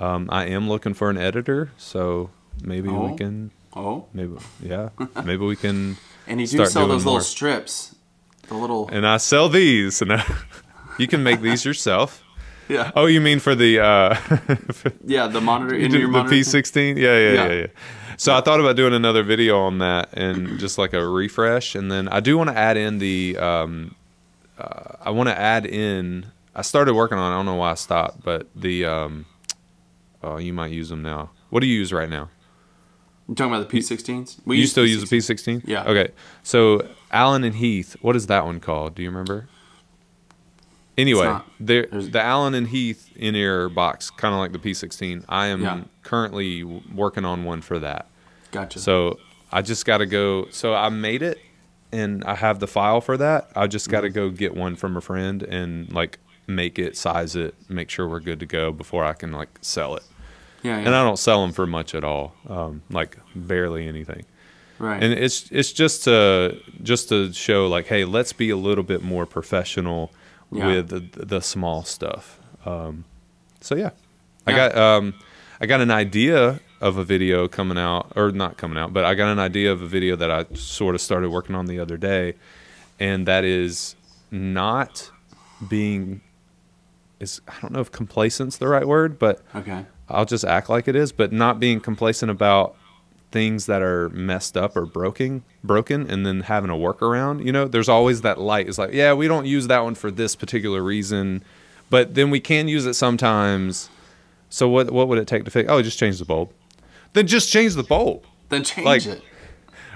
[0.00, 2.30] Um, I am looking for an editor, so
[2.64, 3.10] maybe Oh.
[3.10, 3.52] we can.
[3.74, 4.90] Oh, Maybe yeah,
[5.24, 5.96] maybe we can.
[6.26, 7.14] and you do sell those more.
[7.14, 7.94] little strips,
[8.48, 10.24] the little And I sell these, and I,
[10.98, 12.22] you can make these yourself.
[12.68, 14.16] yeah Oh, you mean for the uh,
[15.04, 16.18] yeah the monitor in your the.
[16.24, 16.96] P16?
[16.96, 17.52] Yeah, yeah, yeah, Yeah.
[17.60, 17.66] yeah.
[18.16, 21.90] So I thought about doing another video on that and just like a refresh, and
[21.90, 23.38] then I do want to add in the.
[23.38, 23.94] Um,
[24.58, 26.26] uh, I want to add in.
[26.54, 27.32] I started working on.
[27.32, 27.34] it.
[27.34, 28.84] I don't know why I stopped, but the.
[28.84, 29.24] Um,
[30.22, 31.30] oh, you might use them now.
[31.48, 32.28] What do you use right now?
[33.30, 34.40] You talking about the P16s?
[34.44, 35.62] We you still use the P16s.
[35.62, 35.68] P16?
[35.68, 35.84] Yeah.
[35.84, 36.10] Okay.
[36.42, 37.94] So Allen and Heath.
[38.02, 38.96] What is that one called?
[38.96, 39.48] Do you remember?
[40.98, 45.24] Anyway, there the Allen and Heath in ear box, kind of like the P16.
[45.28, 45.82] I am Yeah.
[46.02, 48.06] currently working on one for that.
[48.50, 48.80] Gotcha.
[48.80, 49.18] So
[49.52, 50.48] I just got to go.
[50.50, 51.38] So I made it,
[51.92, 53.50] and I have the file for that.
[53.54, 54.14] I just got to Mm-hmm.
[54.14, 56.18] go get one from a friend and like
[56.48, 59.94] make it, size it, make sure we're good to go before I can like sell
[59.94, 60.02] it.
[60.62, 60.86] Yeah, yeah.
[60.86, 64.24] And I don't sell them for much at all, um, like barely anything.
[64.78, 65.02] right.
[65.02, 69.02] And it's it's just to just to show like, hey, let's be a little bit
[69.02, 70.10] more professional
[70.52, 70.66] Yeah.
[70.66, 72.38] with the, the small stuff.
[72.66, 73.04] Um,
[73.60, 73.90] so yeah,
[74.46, 75.14] I got um,
[75.60, 79.14] I got an idea of a video coming out, or not coming out, but I
[79.14, 81.96] got an idea of a video that I sort of started working on the other
[81.98, 82.34] day,
[82.98, 83.96] and that is
[84.30, 85.10] not
[85.68, 86.22] being
[87.18, 89.84] is I don't know if complacent's the right word, but okay.
[90.12, 92.76] I'll just act like it is, but not being complacent about
[93.32, 97.44] things that are messed up or broken, broken, and then having a workaround.
[97.44, 98.68] You know, there's always that light.
[98.68, 101.44] It's like, yeah, we don't use that one for this particular reason,
[101.90, 103.88] but then we can use it sometimes.
[104.48, 105.70] So what what would it take to fix?
[105.70, 106.50] Oh, just change the bulb.
[107.12, 108.24] Then just change the bulb.
[108.48, 109.22] Then change Like- it.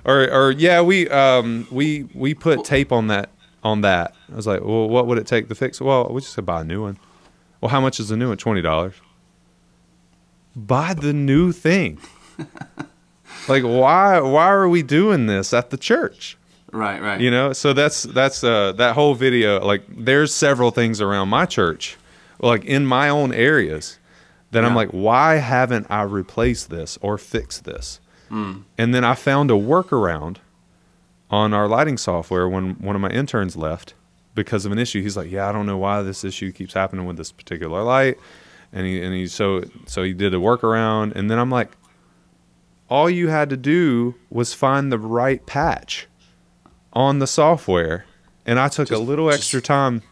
[0.04, 3.30] Or or yeah, we um we we put tape on that
[3.64, 4.14] on that.
[4.30, 5.80] I was like, well, what would it take to fix?
[5.80, 5.84] it?
[5.84, 6.98] Well, we just said buy a new one.
[7.62, 8.36] Well, how much is the new one?
[8.36, 8.94] Twenty dollars.
[10.56, 11.98] Buy the new thing.
[13.48, 16.36] like why why are we doing this at the church?
[16.72, 17.20] Right, right.
[17.20, 21.46] you know so that's that's uh that whole video like there's several things around my
[21.46, 21.96] church
[22.40, 24.00] like in my own areas
[24.50, 28.62] that i'm like why haven't i replaced this or fixed this Hmm.
[28.76, 30.38] and then i found a workaround
[31.30, 33.94] on our lighting software when one of my interns left
[34.34, 37.06] because of an issue he's like yeah i don't know why this issue keeps happening
[37.06, 38.18] with this particular light
[38.74, 41.70] and he and he so so he did a workaround and then i'm like
[42.90, 46.06] all you had to do was find the right patch
[46.92, 48.04] on the software
[48.46, 50.02] and I took Just- a little just- extra time.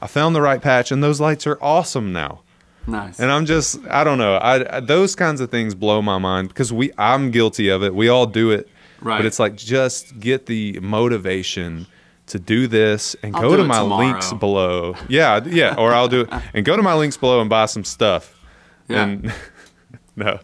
[0.00, 2.40] I found the right patch and those lights are awesome now.
[2.86, 3.20] Nice.
[3.20, 4.36] And I'm just I don't know.
[4.36, 7.94] I, I those kinds of things blow my mind because we I'm guilty of it.
[7.94, 8.66] We all do it.
[9.02, 9.18] Right.
[9.18, 11.86] But it's like just get the motivation
[12.32, 14.04] to do this and I'll go to my tomorrow.
[14.06, 14.94] links below.
[15.08, 17.84] Yeah, yeah, or I'll do it and go to my links below and buy some
[17.84, 18.38] stuff.
[18.88, 19.04] Yeah.
[19.04, 19.32] And
[20.16, 20.40] no.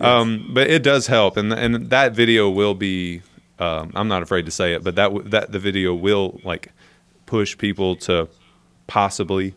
[0.00, 3.22] Um, but it does help and and that video will be
[3.58, 6.72] um, I'm not afraid to say it, but that w- that the video will like
[7.26, 8.28] push people to
[8.86, 9.54] possibly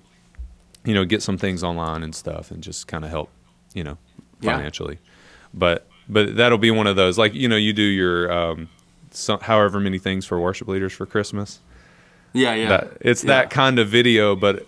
[0.84, 3.30] you know get some things online and stuff and just kind of help
[3.74, 3.98] you know
[4.42, 4.56] Yeah.
[4.56, 5.00] financially
[5.54, 8.70] but but that'll be one of those like you know you do your um
[9.42, 11.60] however many things for worship leaders for christmas
[12.36, 12.70] yeah, yeah.
[12.70, 13.28] that it's Yeah.
[13.34, 14.68] that kind of video but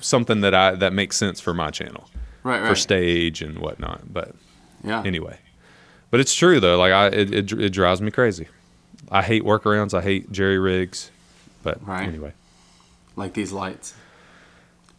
[0.00, 2.08] something that i that makes sense for my channel
[2.44, 2.68] right, right.
[2.68, 4.34] for stage and whatnot but
[4.84, 5.02] yeah.
[5.04, 5.38] anyway
[6.10, 8.46] but it's true though like i it, it, it drives me crazy
[9.10, 11.10] i hate workarounds i hate jerry rigs
[11.62, 12.06] but Right.
[12.06, 12.32] anyway
[13.16, 13.94] Like these lights.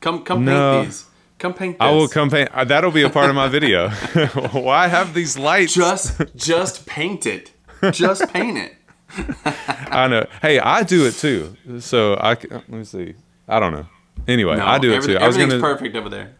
[0.01, 0.73] Come, come No.
[0.81, 1.05] paint these.
[1.37, 1.85] Come paint this.
[1.87, 2.49] I will come paint.
[2.53, 3.89] uh, That'll be a part of my video.
[4.51, 5.73] Why have these lights?
[5.73, 7.51] Just, just paint it.
[7.91, 8.75] Just paint it.
[9.45, 10.25] I know.
[10.41, 11.55] Hey, I do it too.
[11.79, 13.15] So I let me see.
[13.47, 13.87] I don't know.
[14.27, 15.17] Anyway, No, I do it too.
[15.17, 15.73] I was everything's gonna.
[15.75, 16.35] perfect over there.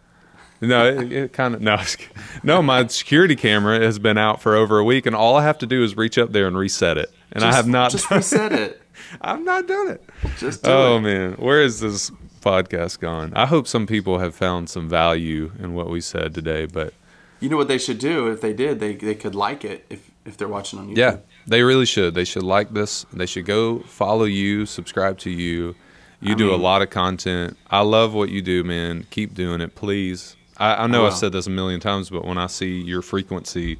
[0.62, 2.16] No, it, it kind of no, I was kidding.
[2.42, 2.62] no.
[2.62, 5.66] My security camera has been out for over a week, and all I have to
[5.66, 7.90] do is reach up there and reset it, and I have not.
[7.90, 8.80] Just reset it.
[9.22, 10.04] I've not done it.
[10.38, 11.00] Just do Oh it.
[11.00, 12.10] man, where is this
[12.42, 13.32] podcast gone?
[13.34, 16.92] I hope some people have found some value in what we said today, but
[17.40, 18.28] You know what they should do?
[18.30, 20.96] If they did, they they could like it if if they're watching on YouTube.
[20.98, 21.16] Yeah,
[21.46, 22.14] they really should.
[22.14, 23.04] They should like this.
[23.12, 25.74] They should go follow you, subscribe to you.
[26.20, 27.56] You I do a lot of content.
[27.70, 29.06] I love what you do, man.
[29.10, 30.36] Keep doing it, please.
[30.58, 33.00] I, I know I I've said this a million times, but when I see your
[33.00, 33.78] frequency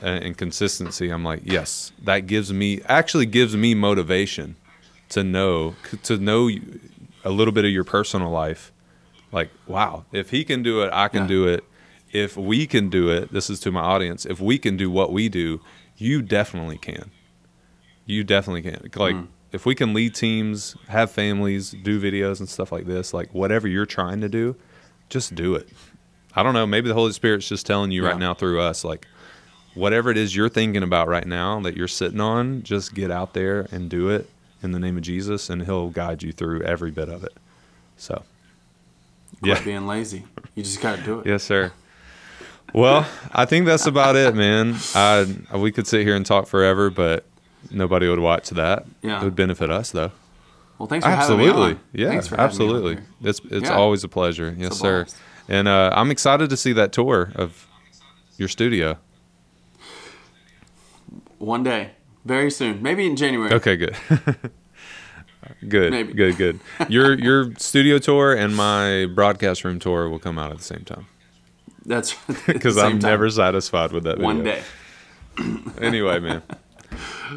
[0.00, 4.56] and, and consistency, I'm like, yes, that gives me actually gives me motivation
[5.10, 5.74] to know
[6.04, 6.48] to know
[7.24, 8.72] a little bit of your personal life.
[9.32, 11.28] Like, wow, if he can do it, I can Yeah.
[11.28, 11.64] do it.
[12.12, 14.24] If we can do it, this is to my audience.
[14.24, 15.60] If we can do what we do,
[15.96, 17.10] you definitely can.
[18.04, 18.90] You definitely can.
[18.94, 19.26] Like, Mm.
[19.52, 23.66] if we can lead teams, have families, do videos and stuff like this, like whatever
[23.66, 24.56] you're trying to do,
[25.08, 25.68] just do it.
[26.34, 26.66] I don't know.
[26.66, 29.06] Maybe the Holy Spirit's just telling you right now through us, like,
[29.74, 33.32] whatever it is you're thinking about right now that you're sitting on, just get out
[33.34, 34.28] there and do it
[34.62, 37.32] in the name of Jesus, and He'll guide you through every bit of it.
[37.96, 38.22] So,
[39.40, 39.64] Quit yeah.
[39.64, 40.24] being lazy.
[40.54, 41.26] You just gotta do it.
[41.26, 41.72] Yes, sir.
[42.74, 44.76] Well, I think that's about it, man.
[44.94, 47.24] I we could sit here and talk forever, but
[47.70, 48.84] nobody would watch that.
[49.02, 49.20] Yeah.
[49.20, 50.12] It would benefit us though.
[50.78, 51.72] Well, thanks for having me Absolutely.
[51.72, 51.80] on.
[51.94, 52.98] Yeah, Thanks for having me absolutely.
[53.22, 53.76] It's it's Yeah.
[53.76, 54.54] always a pleasure.
[54.58, 55.06] Yes, a sir.
[55.48, 57.66] And uh, I'm excited to see that tour of
[58.36, 58.98] your studio.
[61.38, 61.92] One day,
[62.24, 63.52] very soon, maybe in January.
[63.54, 63.96] Okay, good.
[65.68, 65.92] good.
[65.92, 66.12] Maybe.
[66.12, 66.60] Good, good.
[66.88, 70.84] Your your studio tour and my broadcast room tour will come out at the same
[70.84, 71.06] time
[71.86, 72.14] That's
[72.46, 73.10] because I'm time.
[73.10, 74.24] never satisfied with that video.
[74.26, 74.62] one day.
[75.80, 76.42] anyway, man.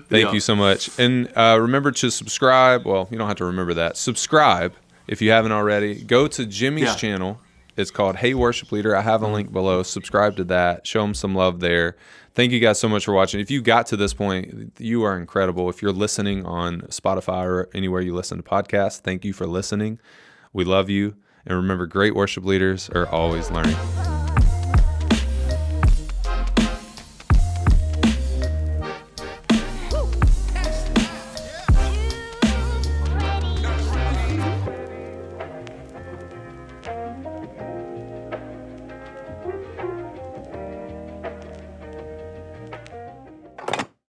[0.10, 0.32] Thank Yeah.
[0.34, 0.90] you so much.
[1.00, 2.86] And uh, remember to subscribe.
[2.86, 3.98] Well, you don't have to remember that.
[3.98, 4.74] Subscribe
[5.08, 5.96] if you haven't already.
[6.04, 6.96] Go to Jimmy's Yeah.
[6.96, 7.40] channel.
[7.76, 8.96] It's called Hey Worship Leader.
[8.96, 9.84] I have a link below.
[9.84, 10.86] Subscribe to that.
[10.86, 11.96] Show him some love there.
[12.36, 13.40] Thank you guys so much for watching.
[13.40, 15.70] If you got to this point, you are incredible.
[15.70, 20.00] If you're listening on Spotify or anywhere you listen to podcasts, thank you for listening.
[20.54, 21.16] We love you.
[21.46, 24.19] And remember, great worship leaders are always learning.